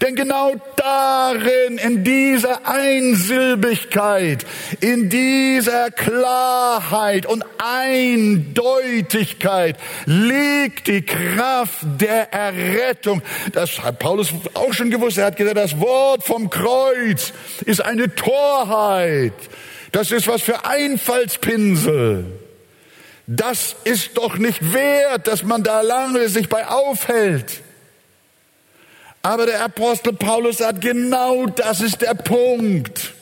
Denn 0.00 0.14
genau 0.14 0.54
darin, 0.76 1.76
in 1.78 2.02
dieser 2.02 2.66
Einsilbigkeit, 2.66 4.46
in 4.80 5.10
dieser 5.10 5.90
Klarheit 5.90 7.26
und 7.26 7.44
Eindeutigkeit 7.58 9.76
liegt 10.06 10.86
die 10.86 11.02
Kraft 11.02 11.84
der 12.00 12.32
Errettung. 12.32 13.20
Das 13.52 13.82
hat 13.82 13.98
Paulus 13.98 14.32
auch 14.54 14.72
schon 14.72 14.88
gewusst. 14.90 15.18
Er 15.18 15.26
hat 15.26 15.36
gesagt, 15.36 15.58
das 15.58 15.78
Wort 15.78 16.24
vom 16.24 16.48
Kreuz 16.48 17.34
ist 17.64 17.84
eine 17.84 18.14
Torheit. 18.14 19.34
Das 19.92 20.10
ist 20.10 20.26
was 20.26 20.40
für 20.42 20.64
Einfallspinsel. 20.64 22.41
Das 23.26 23.76
ist 23.84 24.16
doch 24.16 24.36
nicht 24.36 24.72
wert, 24.72 25.26
dass 25.28 25.42
man 25.42 25.62
da 25.62 25.80
lange 25.80 26.28
sich 26.28 26.48
bei 26.48 26.66
aufhält. 26.66 27.60
Aber 29.22 29.46
der 29.46 29.62
Apostel 29.62 30.12
Paulus 30.12 30.58
sagt, 30.58 30.80
genau 30.80 31.46
das 31.46 31.80
ist 31.80 32.02
der 32.02 32.14
Punkt. 32.14 33.14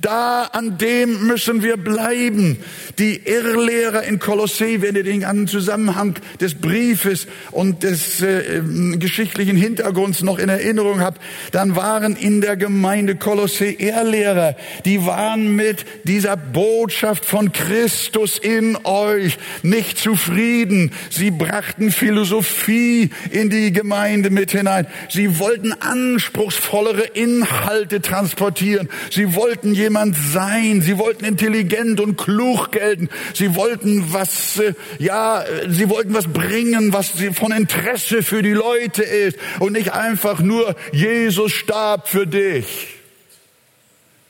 Da 0.00 0.44
an 0.44 0.78
dem 0.78 1.26
müssen 1.26 1.62
wir 1.62 1.76
bleiben. 1.76 2.58
Die 2.98 3.20
Irrlehrer 3.24 4.04
in 4.04 4.18
Kolossee, 4.18 4.80
wenn 4.80 4.94
ihr 4.94 5.02
den 5.02 5.20
ganzen 5.20 5.48
Zusammenhang 5.48 6.14
des 6.40 6.54
Briefes 6.54 7.26
und 7.50 7.82
des 7.82 8.22
äh, 8.22 8.62
geschichtlichen 8.98 9.56
Hintergrunds 9.56 10.22
noch 10.22 10.38
in 10.38 10.48
Erinnerung 10.48 11.00
habt, 11.00 11.20
dann 11.52 11.74
waren 11.74 12.14
in 12.16 12.40
der 12.40 12.56
Gemeinde 12.56 13.16
Kolossee 13.16 13.76
Irrlehrer, 13.78 14.56
die 14.84 15.04
waren 15.04 15.56
mit 15.56 15.84
dieser 16.04 16.36
Botschaft 16.36 17.24
von 17.24 17.52
Christus 17.52 18.38
in 18.38 18.76
euch 18.84 19.38
nicht 19.62 19.98
zufrieden. 19.98 20.92
Sie 21.10 21.30
brachten 21.30 21.90
Philosophie 21.90 23.10
in 23.30 23.50
die 23.50 23.72
Gemeinde 23.72 24.30
mit 24.30 24.52
hinein. 24.52 24.86
Sie 25.08 25.38
wollten 25.38 25.72
anspruchsvollere 25.72 27.04
Inhalte 27.14 28.00
transportieren. 28.00 28.88
Sie 29.10 29.34
wollten 29.34 29.74
jemand 29.88 30.16
sein. 30.16 30.82
Sie 30.82 30.98
wollten 30.98 31.24
intelligent 31.24 31.98
und 31.98 32.16
klug 32.16 32.72
gelten. 32.72 33.08
Sie 33.32 33.54
wollten 33.54 34.12
was, 34.12 34.58
äh, 34.58 34.74
ja, 34.98 35.44
sie 35.66 35.88
wollten 35.88 36.12
was 36.12 36.28
bringen, 36.28 36.92
was 36.92 37.12
von 37.32 37.52
Interesse 37.52 38.22
für 38.22 38.42
die 38.42 38.52
Leute 38.52 39.02
ist 39.02 39.38
und 39.60 39.72
nicht 39.72 39.92
einfach 39.92 40.40
nur 40.40 40.76
Jesus 40.92 41.52
starb 41.52 42.08
für 42.08 42.26
dich. 42.26 42.66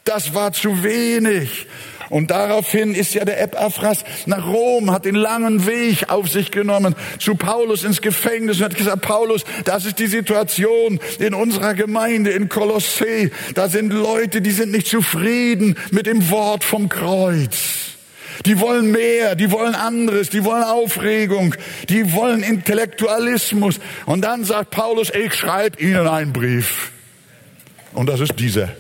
Das 0.05 0.33
war 0.33 0.53
zu 0.53 0.85
wenig. 0.85 1.67
Und 2.11 2.31
daraufhin 2.31 2.95
ist 2.95 3.15
ja 3.15 3.25
der 3.25 3.41
Epaphras 3.43 4.05
nach 4.27 4.47
Rom, 4.47 4.91
hat 4.91 5.05
den 5.05 5.15
langen 5.15 5.67
Weg 5.67 6.09
auf 6.09 6.29
sich 6.29 6.51
genommen, 6.51 6.95
zu 7.19 7.35
Paulus 7.35 7.85
ins 7.85 8.01
Gefängnis 8.01 8.59
und 8.59 8.65
hat 8.65 8.77
gesagt, 8.77 9.03
Paulus, 9.03 9.45
das 9.65 9.85
ist 9.85 9.99
die 9.99 10.07
Situation 10.07 11.01
in 11.19 11.35
unserer 11.35 11.75
Gemeinde 11.75 12.31
in 12.31 12.49
Kolossee. 12.49 13.31
Da 13.55 13.69
sind 13.69 13.93
Leute, 13.93 14.41
die 14.41 14.51
sind 14.51 14.73
nicht 14.73 14.87
zufrieden 14.87 15.77
mit 15.91 16.07
dem 16.07 16.31
Wort 16.31 16.65
vom 16.65 16.89
Kreuz. 16.89 17.97
Die 18.47 18.61
wollen 18.61 18.93
mehr, 18.93 19.35
die 19.35 19.51
wollen 19.51 19.75
anderes, 19.75 20.31
die 20.31 20.45
wollen 20.45 20.63
Aufregung, 20.63 21.55
die 21.89 22.13
wollen 22.13 22.43
Intellektualismus. 22.43 23.81
Und 24.07 24.23
dann 24.23 24.45
sagt 24.45 24.71
Paulus, 24.71 25.11
ich 25.13 25.35
schreibe 25.35 25.81
ihnen 25.83 26.07
einen 26.07 26.33
Brief. 26.33 26.93
Und 27.93 28.09
das 28.09 28.21
ist 28.21 28.39
dieser. 28.39 28.71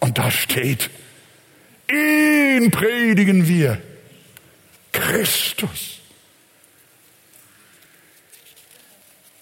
Und 0.00 0.18
da 0.18 0.30
steht, 0.30 0.90
Ihn 1.90 2.70
predigen 2.70 3.48
wir. 3.48 3.80
Christus. 4.92 6.00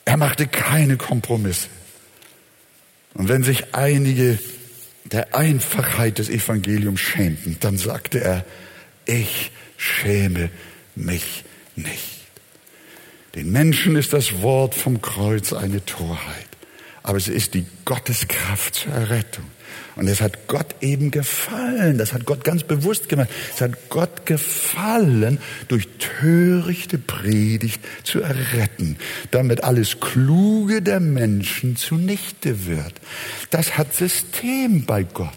Er 0.04 0.16
machte 0.16 0.46
keine 0.46 0.96
Kompromisse. 0.96 1.68
Und 3.14 3.28
wenn 3.28 3.42
sich 3.42 3.74
einige 3.74 4.38
der 5.04 5.34
Einfachheit 5.34 6.18
des 6.18 6.28
Evangeliums 6.28 7.00
schämten, 7.00 7.56
dann 7.60 7.78
sagte 7.78 8.20
er, 8.20 8.44
ich 9.06 9.50
schäme 9.76 10.50
mich 10.94 11.44
nicht. 11.74 12.16
Den 13.34 13.50
Menschen 13.50 13.96
ist 13.96 14.12
das 14.12 14.42
Wort 14.42 14.74
vom 14.74 15.02
Kreuz 15.02 15.52
eine 15.52 15.84
Torheit, 15.84 16.48
aber 17.02 17.18
es 17.18 17.28
ist 17.28 17.54
die 17.54 17.66
Gotteskraft 17.84 18.74
zur 18.74 18.92
Errettung. 18.92 19.44
Und 19.96 20.08
es 20.08 20.20
hat 20.20 20.46
Gott 20.46 20.74
eben 20.80 21.10
gefallen. 21.10 21.98
Das 21.98 22.12
hat 22.12 22.26
Gott 22.26 22.44
ganz 22.44 22.62
bewusst 22.62 23.08
gemacht. 23.08 23.30
Es 23.54 23.60
hat 23.60 23.88
Gott 23.88 24.26
gefallen, 24.26 25.38
durch 25.68 25.88
törichte 25.98 26.98
Predigt 26.98 27.80
zu 28.04 28.20
erretten, 28.20 28.96
damit 29.30 29.64
alles 29.64 30.00
Kluge 30.00 30.82
der 30.82 31.00
Menschen 31.00 31.76
zunichte 31.76 32.66
wird. 32.66 32.94
Das 33.50 33.78
hat 33.78 33.94
System 33.94 34.84
bei 34.84 35.02
Gott. 35.02 35.32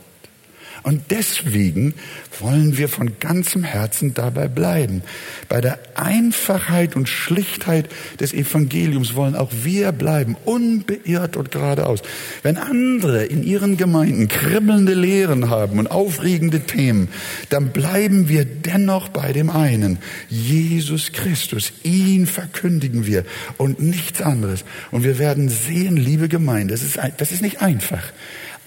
Und 0.83 1.01
deswegen 1.09 1.93
wollen 2.39 2.77
wir 2.77 2.89
von 2.89 3.19
ganzem 3.19 3.63
Herzen 3.63 4.13
dabei 4.13 4.47
bleiben. 4.47 5.01
Bei 5.47 5.61
der 5.61 5.79
Einfachheit 5.95 6.95
und 6.95 7.09
Schlichtheit 7.09 7.89
des 8.19 8.33
Evangeliums 8.33 9.15
wollen 9.15 9.35
auch 9.35 9.51
wir 9.63 9.91
bleiben, 9.91 10.35
unbeirrt 10.45 11.35
und 11.37 11.51
geradeaus. 11.51 12.01
Wenn 12.43 12.57
andere 12.57 13.25
in 13.25 13.43
ihren 13.43 13.77
Gemeinden 13.77 14.27
kribbelnde 14.27 14.93
Lehren 14.93 15.49
haben 15.49 15.79
und 15.79 15.87
aufregende 15.87 16.61
Themen, 16.61 17.09
dann 17.49 17.69
bleiben 17.69 18.29
wir 18.29 18.45
dennoch 18.45 19.09
bei 19.09 19.33
dem 19.33 19.49
einen, 19.49 19.99
Jesus 20.29 21.11
Christus. 21.11 21.73
Ihn 21.83 22.25
verkündigen 22.25 23.05
wir 23.05 23.25
und 23.57 23.81
nichts 23.81 24.21
anderes. 24.21 24.63
Und 24.91 25.03
wir 25.03 25.19
werden 25.19 25.49
sehen, 25.49 25.97
liebe 25.97 26.29
Gemeinde, 26.29 26.73
das 26.73 26.83
ist, 26.83 26.99
das 27.17 27.31
ist 27.31 27.41
nicht 27.41 27.61
einfach. 27.61 28.03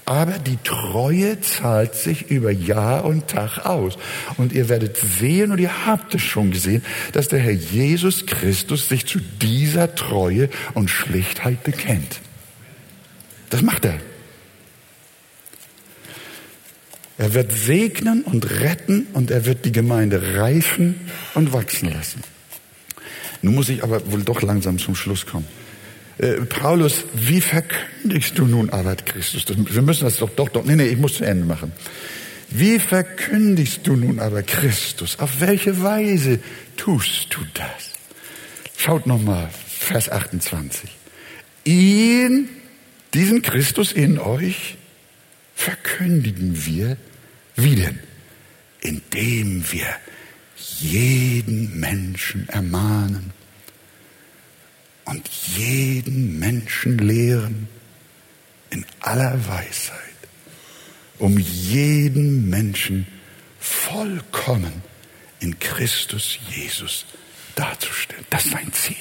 Aber 0.05 0.39
die 0.39 0.59
Treue 0.65 1.41
zahlt 1.41 1.95
sich 1.95 2.31
über 2.31 2.51
Jahr 2.51 3.05
und 3.05 3.29
Tag 3.29 3.65
aus. 3.65 3.97
Und 4.37 4.53
ihr 4.53 4.69
werdet 4.69 4.97
sehen, 4.97 5.53
und 5.53 5.59
ihr 5.59 5.87
habt 5.87 6.15
es 6.15 6.23
schon 6.23 6.51
gesehen, 6.51 6.83
dass 7.13 7.29
der 7.29 7.39
Herr 7.39 7.53
Jesus 7.53 8.27
Christus 8.27 8.89
sich 8.89 9.07
zu 9.07 9.21
dieser 9.21 9.95
Treue 9.95 10.49
und 10.75 10.91
Schlichtheit 10.91 11.63
bekennt. 11.63 12.21
Das 13.51 13.63
macht 13.63 13.85
er. 13.85 14.01
Er 17.19 17.35
wird 17.35 17.53
segnen 17.53 18.23
und 18.23 18.51
retten 18.51 19.07
und 19.13 19.31
er 19.31 19.47
wird 19.47 19.65
die 19.65 19.71
Gemeinde 19.71 20.37
reifen 20.37 20.97
und 21.35 21.53
wachsen 21.53 21.93
lassen. 21.93 22.25
Nun 23.43 23.55
muss 23.55 23.69
ich 23.69 23.85
aber 23.85 24.11
wohl 24.11 24.23
doch 24.23 24.43
langsam 24.43 24.79
zum 24.79 24.97
Schluss 24.97 25.27
kommen. 25.27 25.47
Äh, 26.19 26.43
Paulus, 26.43 27.05
wie 27.15 27.41
verkündigst 27.41 28.39
du 28.39 28.47
nun 28.47 28.71
aber 28.71 28.97
Christus? 28.97 29.45
Wir 29.49 29.83
müssen 29.83 30.05
das 30.05 30.19
doch, 30.19 30.31
doch, 30.31 30.49
doch, 30.49 30.65
nee, 30.65 30.77
nee, 30.77 30.87
ich 30.87 30.99
muss 30.99 31.15
zu 31.15 31.25
Ende 31.25 31.45
machen. 31.45 31.73
Wie 32.51 32.79
verkündigst 32.79 33.81
du 33.85 33.97
nun 33.97 34.21
aber 34.21 34.43
Christus? 34.43 35.19
Auf 35.19 35.41
welche 35.41 35.83
Weise 35.83 36.39
tust 36.77 37.29
du 37.35 37.41
das? 37.55 37.93
Schaut 38.77 39.07
nochmal, 39.07 39.49
Vers 39.67 40.11
28. 40.11 40.91
Ihn, 41.65 42.49
diesen 43.15 43.41
Christus 43.43 43.93
in 43.93 44.19
euch, 44.19 44.77
verkündigen 45.55 46.67
wir, 46.67 46.97
wie 47.57 47.77
denn? 47.77 47.99
Indem 48.81 49.65
wir 49.71 49.87
jeden 50.57 51.79
Menschen 51.79 52.49
ermahnen 52.49 53.33
und 55.05 55.29
jeden 55.29 56.39
Menschen 56.39 56.99
lehren 56.99 57.69
in 58.71 58.85
aller 59.01 59.47
Weisheit, 59.49 59.99
um 61.19 61.39
jeden 61.39 62.49
Menschen 62.49 63.07
vollkommen 63.61 64.83
in 65.41 65.59
Christus 65.59 66.39
Jesus 66.51 67.05
darzustellen. 67.55 68.25
Das 68.31 68.45
ist 68.47 68.53
sein 68.53 68.73
Ziel. 68.73 68.97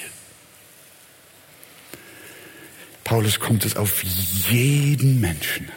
Paulus 3.04 3.40
kommt 3.40 3.64
es 3.64 3.76
auf 3.76 4.02
jeden 4.50 5.20
Menschen. 5.20 5.68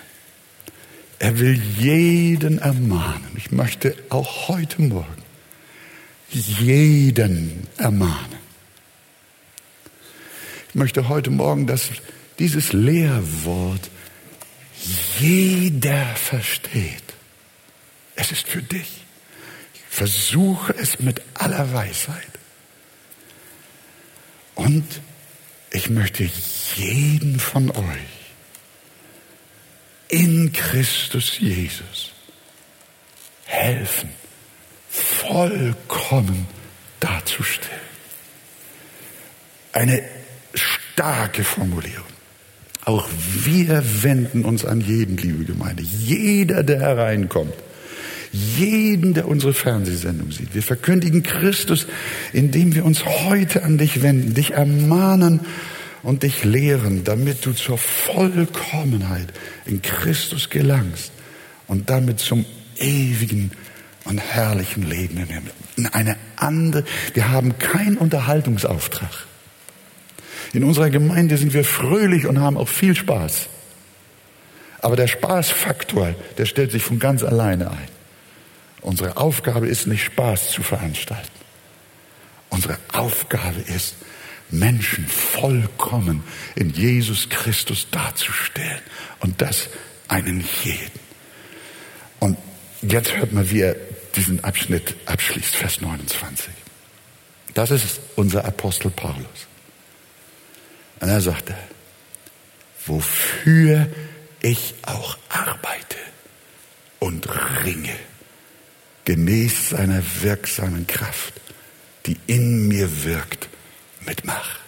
Er 1.20 1.40
will 1.40 1.62
jeden 1.78 2.60
ermahnen. 2.60 3.32
Ich 3.36 3.52
möchte 3.52 3.96
auch 4.10 4.48
heute 4.48 4.82
Morgen 4.82 5.24
jeden 6.30 7.68
ermahnen. 7.78 8.45
Ich 10.76 10.78
möchte 10.78 11.08
heute 11.08 11.32
Morgen, 11.32 11.68
dass 11.68 11.90
dieses 12.38 12.74
Lehrwort 12.74 13.90
jeder 15.22 16.06
versteht. 16.18 17.14
Es 18.18 18.34
ist 18.34 18.46
für 18.46 18.62
dich. 18.62 19.06
Ich 19.74 19.82
versuche 19.90 20.76
es 20.78 21.00
mit 21.00 21.22
aller 21.36 21.72
Weisheit. 21.72 22.28
Und 24.56 24.84
ich 25.72 25.90
möchte 25.90 26.30
jeden 26.76 27.40
von 27.40 27.72
euch 27.72 28.34
in 30.10 30.52
Christus 30.52 31.40
Jesus 31.40 32.12
helfen, 33.46 34.10
vollkommen 34.90 36.48
darzustellen. 37.00 37.80
Eine 39.72 40.25
starke 40.56 41.44
Formulierung. 41.44 42.06
Auch 42.86 43.08
wir 43.44 43.84
wenden 44.04 44.46
uns 44.46 44.64
an 44.64 44.80
jeden, 44.80 45.18
liebe 45.18 45.44
Gemeinde. 45.44 45.84
Jeder, 45.84 46.64
der 46.64 46.80
hereinkommt. 46.80 47.54
Jeden, 48.32 49.14
der 49.14 49.28
unsere 49.28 49.54
Fernsehsendung 49.54 50.32
sieht. 50.32 50.54
Wir 50.54 50.62
verkündigen 50.62 51.24
Christus, 51.24 51.88
indem 52.34 52.76
wir 52.76 52.86
uns 52.86 53.06
heute 53.06 53.64
an 53.64 53.78
dich 53.78 54.02
wenden, 54.04 54.34
dich 54.34 54.52
ermahnen 54.52 55.40
und 56.04 56.24
dich 56.24 56.44
lehren, 56.44 57.04
damit 57.04 57.46
du 57.46 57.54
zur 57.54 57.78
Vollkommenheit 57.78 59.30
in 59.66 59.82
Christus 59.82 60.50
gelangst 60.50 61.12
und 61.68 61.90
damit 61.90 62.20
zum 62.20 62.46
ewigen 62.78 63.52
und 64.04 64.20
herrlichen 64.20 64.88
Leben 64.88 65.18
im 65.18 65.28
Himmel. 65.28 65.52
In 65.78 65.88
eine 65.88 66.18
andere, 66.36 66.84
wir 67.14 67.30
haben 67.30 67.58
keinen 67.58 67.98
Unterhaltungsauftrag. 67.98 69.26
In 70.56 70.64
unserer 70.64 70.90
Gemeinde 70.90 71.36
sind 71.36 71.54
wir 71.54 71.66
fröhlich 71.66 72.28
und 72.28 72.40
haben 72.40 72.56
auch 72.56 72.70
viel 72.70 72.96
Spaß. 72.96 73.50
Aber 74.80 74.96
der 74.96 75.08
Spaßfaktor, 75.08 76.16
der 76.38 76.46
stellt 76.46 76.72
sich 76.72 76.82
von 76.82 76.98
ganz 76.98 77.24
alleine 77.24 77.72
ein. 77.72 77.90
Unsere 78.80 79.18
Aufgabe 79.18 79.68
ist 79.68 79.86
nicht 79.86 80.06
Spaß 80.06 80.52
zu 80.52 80.64
veranstalten. 80.64 81.28
Unsere 82.50 82.78
Aufgabe 82.94 83.60
ist, 83.60 83.96
Menschen 84.50 85.06
vollkommen 85.08 86.24
in 86.56 86.70
Jesus 86.70 87.28
Christus 87.28 87.88
darzustellen. 87.92 88.80
Und 89.20 89.42
das 89.42 89.68
einen 90.08 90.46
jeden. 90.64 91.00
Und 92.22 92.38
jetzt 92.82 93.18
hört 93.18 93.34
mal, 93.34 93.52
wie 93.52 93.60
er 93.60 93.76
diesen 94.16 94.42
Abschnitt 94.42 94.96
abschließt, 95.06 95.54
Vers 95.54 95.82
29. 95.82 96.54
Das 97.54 97.72
ist 97.72 98.00
unser 98.16 98.46
Apostel 98.46 98.90
Paulus. 98.90 99.48
Und 101.00 101.10
er 101.10 101.22
sagte, 101.22 101.56
wofür 102.86 103.88
ich 104.42 104.76
auch 104.84 105.18
arbeite 105.30 105.98
und 107.00 107.28
ringe, 107.64 107.96
gemäß 109.06 109.70
seiner 109.70 110.02
wirksamen 110.22 110.88
Kraft, 110.88 111.34
die 112.06 112.18
in 112.28 112.68
mir 112.68 113.04
wirkt, 113.04 113.50
mitmach. 114.06 114.60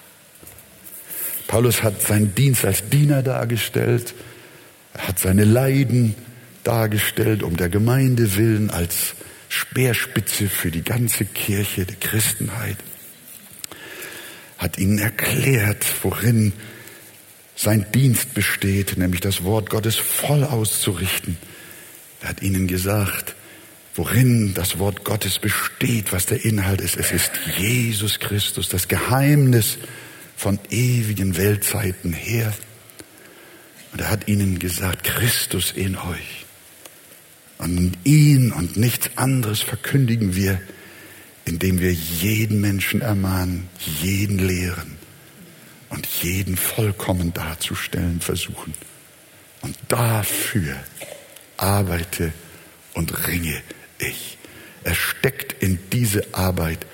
Paulus 1.47 1.83
hat 1.83 2.01
seinen 2.01 2.35
Dienst 2.35 2.65
als 2.65 2.89
Diener 2.89 3.23
dargestellt, 3.23 4.13
er 4.93 5.07
hat 5.07 5.19
seine 5.19 5.45
Leiden 5.45 6.15
dargestellt, 6.63 7.43
um 7.43 7.55
der 7.55 7.69
Gemeinde 7.69 8.35
willen, 8.35 8.69
als 8.69 9.15
Speerspitze 9.47 10.49
für 10.49 10.71
die 10.71 10.83
ganze 10.83 11.23
Kirche 11.25 11.85
der 11.85 11.95
Christenheit, 11.95 12.77
hat 14.57 14.77
ihnen 14.77 14.99
erklärt, 14.99 15.85
worin 16.03 16.53
sein 17.55 17.85
Dienst 17.93 18.33
besteht, 18.33 18.97
nämlich 18.97 19.21
das 19.21 19.43
Wort 19.43 19.69
Gottes 19.69 19.95
voll 19.95 20.43
auszurichten. 20.43 21.37
Er 22.21 22.29
hat 22.29 22.41
ihnen 22.41 22.67
gesagt, 22.67 23.35
worin 23.95 24.53
das 24.53 24.77
Wort 24.77 25.03
Gottes 25.03 25.39
besteht, 25.39 26.13
was 26.13 26.27
der 26.27 26.45
Inhalt 26.45 26.81
ist. 26.81 26.97
Es 26.97 27.11
ist 27.11 27.31
Jesus 27.57 28.19
Christus, 28.19 28.69
das 28.69 28.87
Geheimnis 28.87 29.77
von 30.35 30.59
ewigen 30.69 31.35
Weltzeiten 31.35 32.13
her. 32.13 32.53
Und 33.91 34.01
er 34.01 34.11
hat 34.11 34.27
ihnen 34.27 34.59
gesagt, 34.59 35.03
Christus 35.03 35.71
in 35.71 35.97
euch. 35.97 36.45
Und 37.57 37.97
ihn 38.03 38.51
und 38.51 38.77
nichts 38.77 39.09
anderes 39.15 39.61
verkündigen 39.61 40.35
wir, 40.35 40.61
indem 41.47 41.79
wir 41.79 41.93
jeden 41.93 42.59
Menschen 42.59 43.01
ermahnen, 43.01 43.69
jeden 44.01 44.37
lehren 44.37 44.97
und 45.89 46.05
jeden 46.05 46.57
vollkommen 46.57 47.33
darzustellen 47.33 48.19
versuchen. 48.19 48.73
Und 49.61 49.77
dafür 49.87 50.75
arbeite 51.55 52.33
und 52.93 53.27
ringe 53.27 53.61
ich. 53.97 54.37
Er 54.83 54.93
steckt 54.93 55.63
in 55.63 55.79
diese 55.91 56.33
Arbeit 56.33 56.85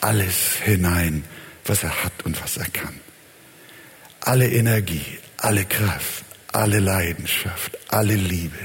alles 0.00 0.56
hinein, 0.62 1.24
was 1.64 1.82
er 1.82 2.04
hat 2.04 2.24
und 2.24 2.40
was 2.40 2.58
er 2.58 2.68
kann. 2.68 2.94
Alle 4.20 4.48
Energie, 4.48 5.18
alle 5.38 5.64
Kraft, 5.64 6.24
alle 6.52 6.78
Leidenschaft, 6.78 7.76
alle 7.88 8.14
Liebe, 8.14 8.58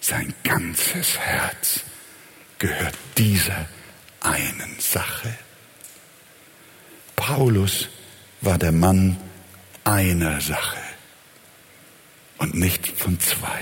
sein 0.00 0.32
ganzes 0.44 1.18
Herz 1.18 1.80
gehört 2.58 2.94
dieser 3.18 3.66
einen 4.24 4.76
Sache. 4.80 5.32
Paulus 7.14 7.88
war 8.40 8.58
der 8.58 8.72
Mann 8.72 9.16
einer 9.84 10.40
Sache 10.40 10.78
und 12.38 12.54
nicht 12.54 12.88
von 12.88 13.20
zwei. 13.20 13.60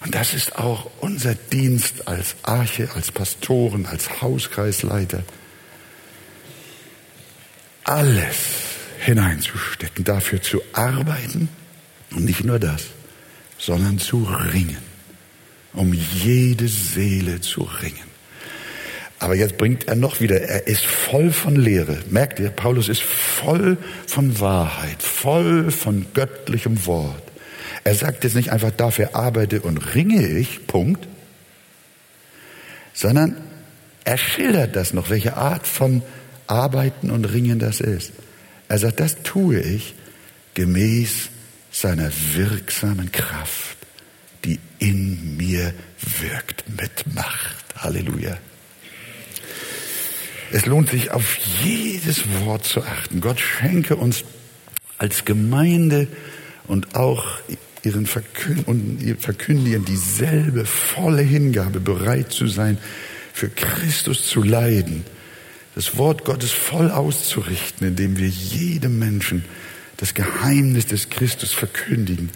Und 0.00 0.14
das 0.14 0.34
ist 0.34 0.56
auch 0.56 0.90
unser 1.00 1.34
Dienst 1.34 2.08
als 2.08 2.34
Arche, 2.42 2.90
als 2.94 3.12
Pastoren, 3.12 3.86
als 3.86 4.20
Hauskreisleiter. 4.20 5.22
Alles 7.84 8.36
hineinzustecken, 9.00 10.04
dafür 10.04 10.42
zu 10.42 10.60
arbeiten 10.72 11.48
und 12.10 12.24
nicht 12.24 12.44
nur 12.44 12.58
das, 12.58 12.86
sondern 13.58 13.98
zu 13.98 14.24
ringen, 14.24 14.82
um 15.72 15.92
jede 15.92 16.68
Seele 16.68 17.40
zu 17.40 17.62
ringen. 17.62 18.11
Aber 19.22 19.36
jetzt 19.36 19.56
bringt 19.56 19.86
er 19.86 19.94
noch 19.94 20.20
wieder, 20.20 20.40
er 20.40 20.66
ist 20.66 20.84
voll 20.84 21.30
von 21.30 21.54
Lehre. 21.54 21.96
Merkt 22.10 22.40
ihr, 22.40 22.50
Paulus 22.50 22.88
ist 22.88 23.04
voll 23.04 23.78
von 24.04 24.40
Wahrheit, 24.40 25.00
voll 25.00 25.70
von 25.70 26.06
göttlichem 26.12 26.86
Wort. 26.86 27.22
Er 27.84 27.94
sagt 27.94 28.24
jetzt 28.24 28.34
nicht 28.34 28.50
einfach, 28.50 28.72
dafür 28.72 29.14
arbeite 29.14 29.60
und 29.60 29.94
ringe 29.94 30.26
ich, 30.26 30.66
Punkt, 30.66 31.06
sondern 32.94 33.36
er 34.04 34.18
schildert 34.18 34.74
das 34.74 34.92
noch, 34.92 35.08
welche 35.08 35.36
Art 35.36 35.68
von 35.68 36.02
Arbeiten 36.48 37.12
und 37.12 37.24
Ringen 37.26 37.60
das 37.60 37.78
ist. 37.78 38.10
Er 38.66 38.78
sagt, 38.78 38.98
das 38.98 39.22
tue 39.22 39.60
ich 39.60 39.94
gemäß 40.54 41.28
seiner 41.70 42.10
wirksamen 42.34 43.12
Kraft, 43.12 43.76
die 44.44 44.58
in 44.80 45.36
mir 45.36 45.72
wirkt, 46.20 46.64
mit 46.76 47.14
Macht. 47.14 47.64
Halleluja. 47.76 48.36
Es 50.52 50.66
lohnt 50.66 50.90
sich 50.90 51.10
auf 51.10 51.38
jedes 51.64 52.24
Wort 52.44 52.66
zu 52.66 52.82
achten. 52.82 53.22
Gott 53.22 53.40
schenke 53.40 53.96
uns 53.96 54.22
als 54.98 55.24
Gemeinde 55.24 56.08
und 56.66 56.94
auch 56.94 57.24
ihren 57.82 58.06
Verkündigern 58.06 59.84
dieselbe 59.86 60.66
volle 60.66 61.22
Hingabe, 61.22 61.80
bereit 61.80 62.32
zu 62.32 62.48
sein, 62.48 62.76
für 63.32 63.48
Christus 63.48 64.26
zu 64.26 64.42
leiden, 64.42 65.04
das 65.74 65.96
Wort 65.96 66.26
Gottes 66.26 66.50
voll 66.50 66.90
auszurichten, 66.90 67.88
indem 67.88 68.18
wir 68.18 68.28
jedem 68.28 68.98
Menschen 68.98 69.46
das 69.96 70.12
Geheimnis 70.12 70.86
des 70.86 71.08
Christus 71.08 71.52
verkündigen 71.52 72.28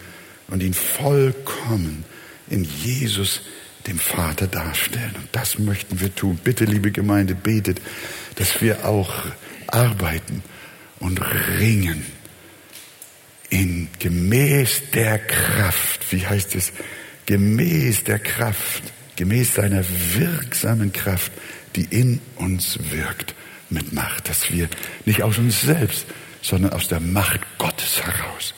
und 0.49 0.63
ihn 0.63 0.73
vollkommen 0.73 2.05
in 2.49 2.65
Jesus, 2.65 3.43
dem 3.87 3.99
Vater 3.99 4.47
darstellen. 4.47 5.15
Und 5.17 5.29
das 5.33 5.59
möchten 5.59 6.01
wir 6.01 6.15
tun. 6.15 6.39
Bitte, 6.43 6.65
liebe 6.65 6.91
Gemeinde, 6.91 7.35
betet, 7.35 7.81
dass 8.37 8.61
wir 8.61 8.85
auch 8.85 9.13
arbeiten 9.67 10.43
und 10.99 11.21
ringen 11.59 12.05
in 13.51 13.89
gemäß 13.99 14.91
der 14.93 15.19
Kraft. 15.19 16.13
Wie 16.13 16.27
heißt 16.27 16.55
es? 16.55 16.73
Gemäß 17.27 18.05
der 18.05 18.19
Kraft, 18.19 18.83
gemäß 19.17 19.55
seiner 19.55 19.85
wirksamen 20.15 20.93
Kraft, 20.93 21.33
die 21.75 21.85
in 21.85 22.21
uns 22.37 22.79
wirkt 22.91 23.35
mit 23.71 23.93
Macht, 23.93 24.29
dass 24.29 24.53
wir 24.53 24.69
nicht 25.05 25.23
aus 25.23 25.39
uns 25.39 25.61
selbst, 25.61 26.07
sondern 26.41 26.73
aus 26.73 26.89
der 26.89 27.01
Macht 27.01 27.41
Gottes 27.59 28.03
heraus 28.03 28.55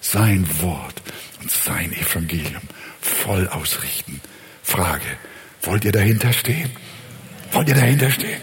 sein 0.00 0.46
Wort 0.60 1.02
und 1.40 1.50
sein 1.50 1.92
Evangelium 1.92 2.62
voll 3.00 3.48
ausrichten. 3.48 4.20
Frage, 4.64 5.06
wollt 5.62 5.84
ihr 5.84 5.92
dahinter 5.92 6.32
stehen? 6.32 6.70
Wollt 7.52 7.68
ihr 7.68 7.74
dahinter 7.76 8.10
stehen? 8.10 8.40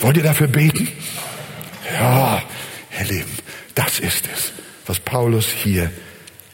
Wollt 0.00 0.16
ihr 0.16 0.24
dafür 0.24 0.48
beten? 0.48 0.88
Ja, 1.92 2.42
Herr 2.90 3.06
Leben, 3.06 3.30
das 3.74 4.00
ist 4.00 4.24
es, 4.34 4.52
was 4.86 4.98
Paulus 4.98 5.46
hier 5.48 5.90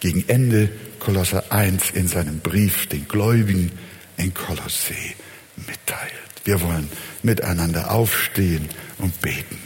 gegen 0.00 0.28
Ende 0.28 0.68
Kolosser 0.98 1.44
1 1.50 1.92
in 1.92 2.08
seinem 2.08 2.40
Brief 2.40 2.86
den 2.86 3.08
Gläubigen 3.08 3.72
in 4.16 4.34
Kolossee 4.34 5.14
mitteilt. 5.56 6.12
Wir 6.44 6.60
wollen 6.60 6.88
miteinander 7.22 7.92
aufstehen 7.92 8.68
und 8.98 9.20
beten. 9.22 9.61